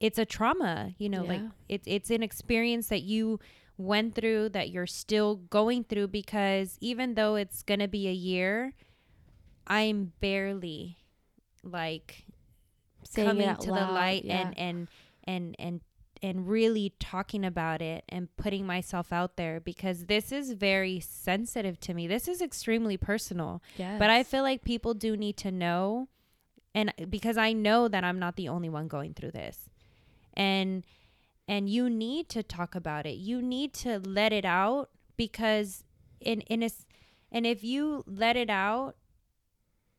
[0.00, 1.24] it's a trauma you know?
[1.24, 3.38] Like it's it's an experience that you
[3.80, 8.12] went through that you're still going through because even though it's going to be a
[8.12, 8.74] year
[9.66, 10.98] i'm barely
[11.62, 12.24] like
[13.04, 14.40] Saying coming to the light yeah.
[14.40, 14.88] and and
[15.24, 15.80] and and
[16.22, 21.80] and really talking about it and putting myself out there because this is very sensitive
[21.80, 22.06] to me.
[22.06, 23.62] This is extremely personal.
[23.78, 23.98] yes.
[23.98, 26.08] But I feel like people do need to know
[26.74, 29.70] and because I know that I'm not the only one going through this.
[30.34, 30.84] And
[31.50, 33.16] and you need to talk about it.
[33.16, 35.82] You need to let it out because
[36.20, 36.70] in in a
[37.32, 38.94] and if you let it out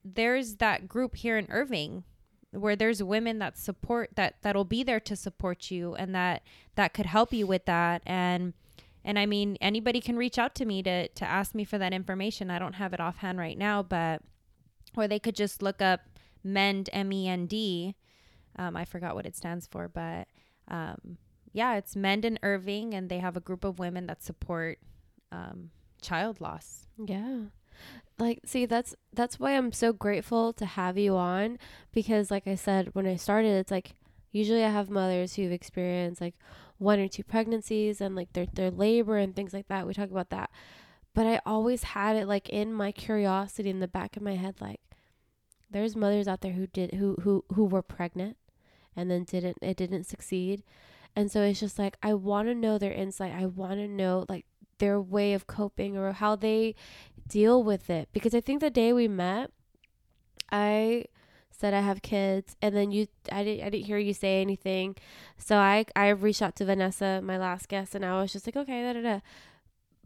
[0.04, 2.06] there's that group here in Irving
[2.52, 6.42] where there's women that support that that'll be there to support you and that
[6.76, 8.54] that could help you with that and
[9.04, 11.92] and I mean anybody can reach out to me to to ask me for that
[11.92, 12.50] information.
[12.50, 14.22] I don't have it offhand right now, but
[14.96, 16.00] or they could just look up
[16.46, 17.96] Mend M E N D.
[18.56, 20.30] Um, I forgot what it stands for, but
[20.70, 21.18] um,
[21.54, 24.80] yeah, it's Mend Irving, and they have a group of women that support
[25.32, 25.72] um,
[26.02, 26.88] child loss.
[26.98, 27.46] Yeah.
[28.20, 31.58] Like see that's that's why I'm so grateful to have you on
[31.92, 33.96] because like I said when I started it's like
[34.32, 36.36] usually I have mothers who've experienced like
[36.78, 39.88] one or two pregnancies and like their their labor and things like that.
[39.88, 40.52] We talk about that.
[41.16, 44.56] But I always had it like in my curiosity in the back of my head
[44.62, 44.82] like
[45.72, 48.38] there's mothers out there who did who who who were pregnant
[48.96, 50.64] and then didn't it didn't succeed.
[51.16, 53.34] And so it's just like I want to know their insight.
[53.34, 54.46] I want to know like
[54.78, 56.76] their way of coping or how they
[57.28, 59.52] deal with it because I think the day we met
[60.52, 61.06] I
[61.50, 64.98] said I have kids and then you I didn't I didn't hear you say anything.
[65.38, 68.56] So I I reached out to Vanessa, my last guest, and I was just like,
[68.56, 69.20] okay, da da da.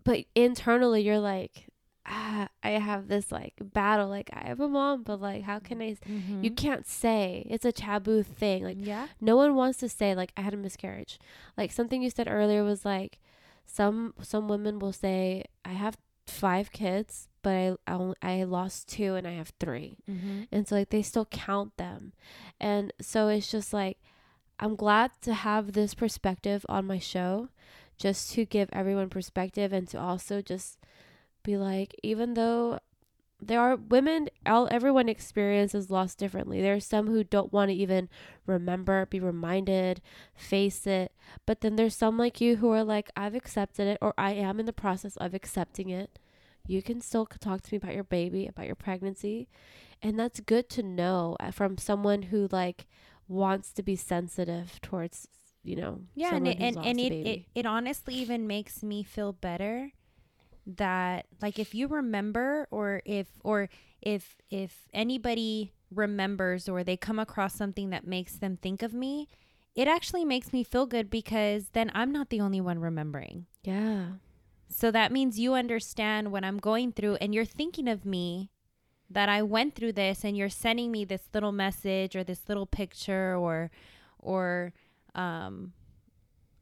[0.03, 1.67] But internally you're like,
[2.05, 4.07] ah, I have this like battle.
[4.07, 5.97] Like I have a mom, but like how can I
[6.41, 7.45] you can't say.
[7.49, 8.63] It's a taboo thing.
[8.63, 11.19] Like yeah, no one wants to say like I had a miscarriage.
[11.57, 13.19] Like something you said earlier was like
[13.65, 15.97] some some women will say I have
[16.27, 19.97] five kids, but I I, only, I lost two and I have 3.
[20.09, 20.41] mm-hmm.
[20.51, 22.13] And so like they still count them.
[22.59, 23.97] And so it's just like
[24.59, 27.49] I'm glad to have this perspective on my show
[27.97, 30.79] just to give everyone perspective and to also just
[31.45, 32.79] be like even though
[33.41, 36.61] there are women all everyone experiences loss differently.
[36.61, 38.09] There are some who don't want to even
[38.45, 40.01] remember be reminded
[40.33, 41.11] face it.
[41.45, 44.59] But then there's some like you who are like i've accepted it or i am
[44.59, 46.17] in the process of accepting it.
[46.67, 49.47] You can still talk to me about your baby about your pregnancy.
[50.01, 52.87] And that's good to know uh, from someone who like
[53.27, 55.27] wants to be sensitive towards
[55.63, 59.33] you know yeah, and it, and and it, it it honestly even makes me feel
[59.33, 59.91] better
[60.66, 63.70] that like if you remember or if or
[64.01, 69.28] if if anybody remembers or they come across something that makes them think of me
[69.76, 73.45] it actually makes me feel good because then i'm not the only one remembering.
[73.63, 74.05] Yeah.
[74.68, 78.49] So that means you understand what i'm going through and you're thinking of me
[79.09, 82.66] that i went through this and you're sending me this little message or this little
[82.66, 83.70] picture or
[84.20, 84.74] or
[85.13, 85.74] um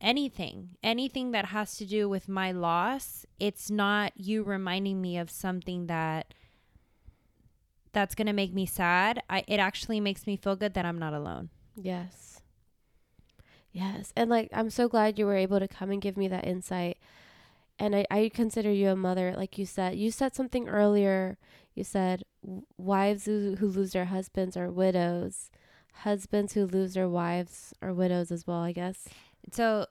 [0.03, 5.31] anything anything that has to do with my loss it's not you reminding me of
[5.31, 6.33] something that
[7.93, 10.99] that's going to make me sad I, it actually makes me feel good that i'm
[10.99, 12.41] not alone Yes.
[13.71, 14.13] Yes.
[14.15, 16.97] And like, I'm so glad you were able to come and give me that insight.
[17.79, 19.95] And I, I consider you a mother, like you said.
[19.95, 21.37] You said something earlier.
[21.73, 22.23] You said
[22.77, 25.49] wives who, who lose their husbands are widows,
[25.93, 29.07] husbands who lose their wives are widows as well, I guess.
[29.51, 29.87] So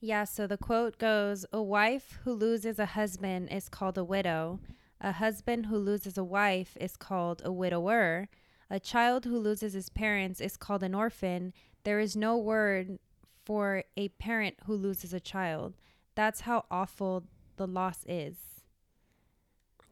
[0.00, 4.60] Yeah, so the quote goes A wife who loses a husband is called a widow.
[5.00, 8.28] A husband who loses a wife is called a widower.
[8.70, 11.52] A child who loses his parents is called an orphan.
[11.84, 12.98] There is no word
[13.44, 15.74] for a parent who loses a child.
[16.14, 17.24] That's how awful
[17.56, 18.36] the loss is.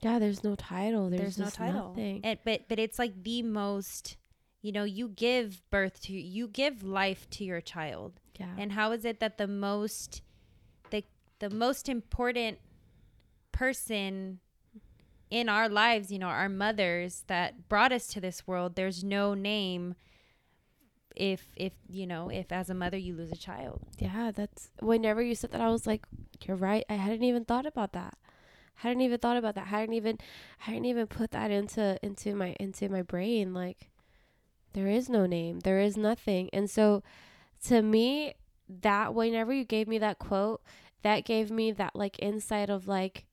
[0.00, 1.10] Yeah, there's no title.
[1.10, 1.88] There's, There's, no title.
[1.90, 2.38] Nothing.
[2.44, 4.16] But but it's like the most
[4.62, 8.20] you know, you give birth to you give life to your child.
[8.38, 8.54] yeah.
[8.58, 10.22] And how is it that the most
[10.90, 11.04] the
[11.38, 12.58] the most important
[13.52, 14.40] person
[15.30, 19.34] in our lives, you know, our mothers that brought us to this world, there's no
[19.34, 19.94] name
[21.16, 23.80] if if you know, if as a mother you lose a child.
[23.98, 26.04] Yeah, that's whenever you said that, I was like,
[26.46, 28.14] "You're right." I hadn't even thought about that.
[28.82, 29.66] I hadn't even thought about that.
[29.66, 30.18] I hadn't even,
[30.66, 33.52] I hadn't even put that into into my into my brain.
[33.52, 33.90] Like,
[34.72, 35.60] there is no name.
[35.60, 36.50] There is nothing.
[36.52, 37.02] And so,
[37.66, 38.34] to me,
[38.82, 40.62] that whenever you gave me that quote,
[41.02, 43.26] that gave me that like insight of like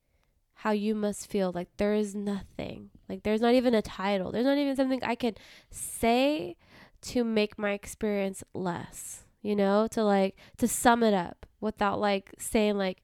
[0.54, 1.52] how you must feel.
[1.54, 2.90] Like there is nothing.
[3.08, 4.32] Like there's not even a title.
[4.32, 5.34] There's not even something I can
[5.70, 6.56] say
[7.02, 12.34] to make my experience less, you know, to like to sum it up without like
[12.38, 13.02] saying like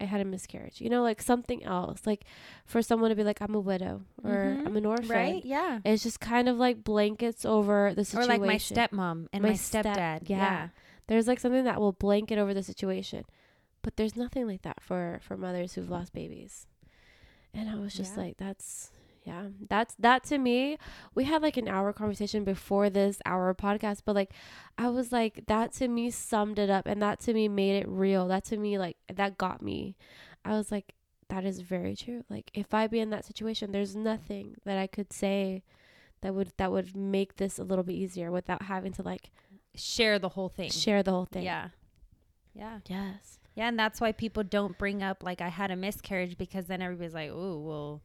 [0.00, 2.02] I had a miscarriage, you know, like something else.
[2.06, 2.24] Like
[2.66, 4.66] for someone to be like I'm a widow or Mhm.
[4.66, 5.08] I'm an orphan.
[5.08, 5.44] Right?
[5.44, 5.80] Yeah.
[5.84, 8.30] It's just kind of like blankets over the situation.
[8.30, 10.28] Or like my stepmom and my, My step- stepdad.
[10.28, 10.36] yeah.
[10.36, 10.68] yeah.
[11.06, 13.24] There's like something that will blanket over the situation.
[13.82, 16.66] But there's nothing like that for for mothers who've lost babies.
[17.54, 18.22] And I was just Yeah.
[18.24, 18.90] like that's
[19.26, 20.78] yeah, that's that to me.
[21.16, 24.30] We had like an hour conversation before this hour podcast, but like
[24.78, 27.88] I was like that to me summed it up and that to me made it
[27.88, 28.28] real.
[28.28, 29.96] That to me like that got me.
[30.44, 30.94] I was like
[31.28, 32.22] that is very true.
[32.30, 35.64] Like if I be in that situation, there's nothing that I could say
[36.20, 39.32] that would that would make this a little bit easier without having to like
[39.74, 40.70] Share the whole thing.
[40.70, 41.42] share the whole thing.
[41.42, 41.70] Yeah.
[42.54, 42.78] Yeah.
[42.88, 43.40] Yes.
[43.56, 46.80] Yeah, and that's why people don't bring up like I had a miscarriage because then
[46.80, 48.02] everybody's like, "Oh, well,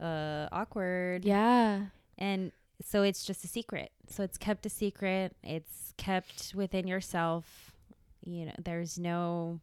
[0.00, 1.86] uh awkward." Yeah.
[2.18, 3.90] And so it's just a secret.
[4.08, 5.36] So it's kept a secret.
[5.42, 7.72] It's kept within yourself.
[8.24, 9.60] You know, there's no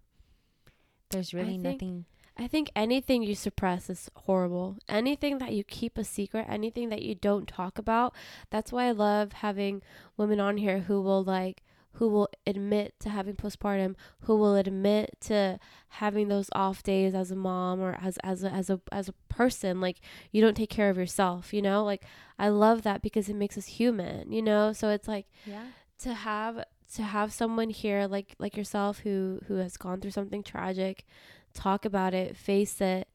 [1.09, 2.05] there's really think- nothing
[2.37, 4.77] I think anything you suppress is horrible.
[4.87, 8.15] Anything that you keep a secret, anything that you don't talk about.
[8.49, 9.83] That's why I love having
[10.17, 11.61] women on here who will like
[11.93, 17.31] who will admit to having postpartum, who will admit to having those off days as
[17.31, 19.97] a mom or as as a, as a as a person like
[20.31, 21.83] you don't take care of yourself, you know?
[21.83, 22.03] Like
[22.39, 24.71] I love that because it makes us human, you know?
[24.73, 25.65] So it's like Yeah.
[25.99, 26.63] to have
[26.95, 31.05] to have someone here like like yourself who who has gone through something tragic
[31.53, 33.07] talk about it face it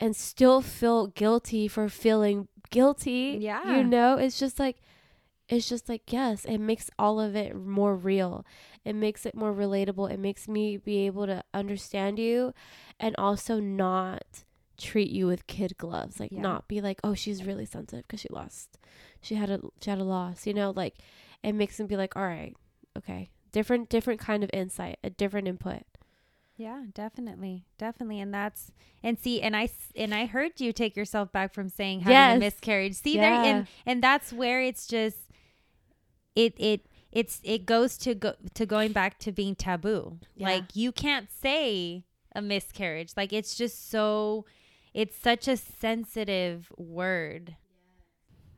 [0.00, 3.76] and still feel guilty for feeling guilty Yeah.
[3.78, 4.76] you know it's just like
[5.48, 8.44] it's just like yes it makes all of it more real
[8.84, 12.52] it makes it more relatable it makes me be able to understand you
[13.00, 14.44] and also not
[14.76, 16.42] treat you with kid gloves like Yeah.
[16.42, 18.78] not be like oh she's really sensitive because she lost
[19.20, 20.96] she had a she had a loss you know like
[21.42, 22.54] it makes them be like all right
[22.96, 25.82] okay different different kind of insight a different input
[26.56, 27.66] Yeah, definitely.
[27.78, 28.18] Definitely.
[28.20, 28.72] And that's
[29.02, 32.36] and see and I and I heard you take yourself back from saying having Yes.
[32.36, 32.94] a miscarriage.
[32.94, 35.18] See there and and that's where it's just
[36.34, 40.18] it it it's it goes to go to going back to being taboo.
[40.36, 40.48] Yeah.
[40.48, 42.04] Like you can't say
[42.34, 43.12] a miscarriage.
[43.16, 44.44] Like it's just so
[44.94, 47.56] it's such a sensitive word.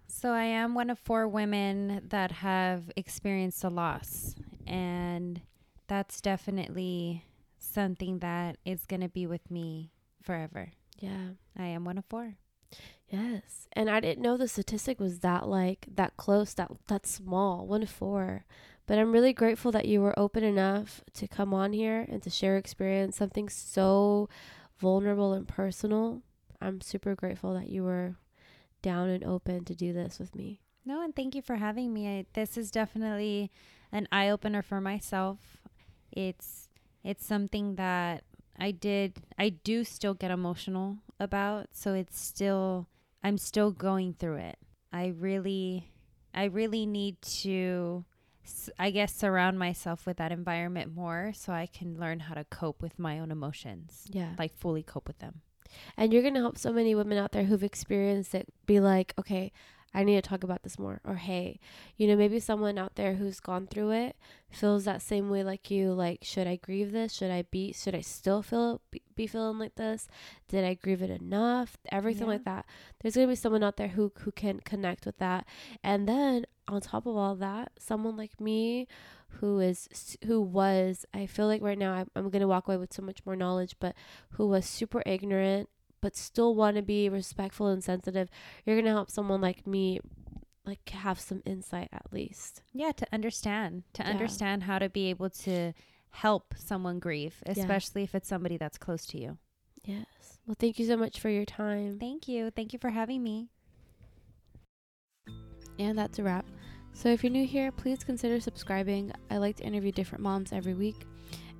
[0.07, 4.35] So I am one of four women that have experienced a loss
[4.67, 5.41] and
[5.87, 7.25] that's definitely
[7.59, 9.93] something that is going to be with me
[10.23, 10.73] forever.
[10.99, 12.37] yeah I am one of four.
[13.09, 13.69] Yes.
[13.73, 17.87] And I didn't know the statistic was that like that close, that that small, one
[17.87, 18.45] four.
[18.87, 22.31] But I'm really grateful that you were open enough to come on here and to
[22.31, 24.29] share experience, something so
[24.79, 26.23] vulnerable and personal.
[26.61, 28.17] I'm super grateful that you were
[28.83, 30.61] down and open to do this with me.
[30.85, 32.09] No, and thank you for having me.
[32.09, 33.51] I, this is definitely
[33.93, 35.39] an eye opener for myself.
[36.11, 36.69] It's
[37.05, 38.25] it's something that
[38.61, 42.89] I did I do still get emotional about, so it's still
[43.23, 44.59] I'm still going through it.
[44.93, 45.91] I really
[46.35, 48.05] I really need to
[48.79, 52.83] I guess surround myself with that environment more so I can learn how to cope
[52.83, 54.07] with my own emotions.
[54.11, 54.31] Yeah.
[54.39, 55.43] Like fully cope with them.
[55.97, 59.15] And you're going to help so many women out there who've experienced it be like,
[59.19, 59.53] okay,
[59.93, 61.01] I need to talk about this more.
[61.05, 61.59] Or, hey,
[61.97, 64.17] you know, maybe someone out there who's gone through it
[64.51, 65.93] feels that same way like you.
[65.93, 67.13] Like, should I grieve this?
[67.13, 70.07] Should I be, should I still feel, be, feeling like this?
[70.49, 71.77] Did I grieve it enough?
[71.91, 72.33] Everything Yeah.
[72.35, 72.67] like that.
[73.01, 75.45] There's going to be someone out there who, who can connect with that.
[75.83, 78.87] And then on top of all that, someone like me
[79.35, 82.77] who is who was I feel like right now I'm, I'm going to walk away
[82.77, 83.95] with so much more knowledge but
[84.31, 85.69] who was super ignorant
[86.01, 88.29] but still want to be respectful and sensitive
[88.65, 90.01] you're going to help someone like me
[90.67, 94.11] like have some insight at least Yeah, to understand, to Yeah.
[94.11, 95.73] understand how to be able to
[96.11, 99.39] help someone grieve, especially if it's somebody that's close to you.
[99.85, 102.51] yes well thank you so much for your time Thank you.
[102.51, 103.49] Thank you for having me.
[105.79, 106.45] And that's a wrap.
[106.93, 109.13] So if you're new here, please consider subscribing.
[109.31, 111.07] I like to interview different moms every week.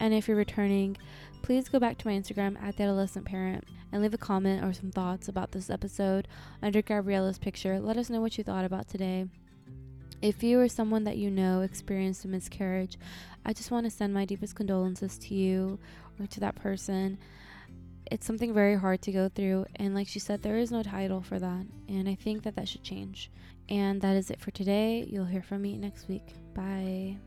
[0.01, 0.97] And if you're returning,
[1.43, 4.73] please go back to my Instagram at the adolescent parent and leave a comment or
[4.73, 6.29] some thoughts about this episode
[6.63, 7.81] under Gabriela's picture.
[7.81, 9.27] Let us know what you thought about today.
[10.23, 12.99] If you or someone that you know experienced a miscarriage,
[13.45, 15.79] I just want to send my deepest condolences to you
[16.19, 17.19] or to that person.
[18.11, 21.23] It's something very hard to go through, and like she said, there is no title
[21.23, 23.31] for that, and I think that that should change.
[23.69, 25.07] And that is it for today.
[25.09, 26.35] You'll hear from me next week.
[26.55, 27.19] Bye.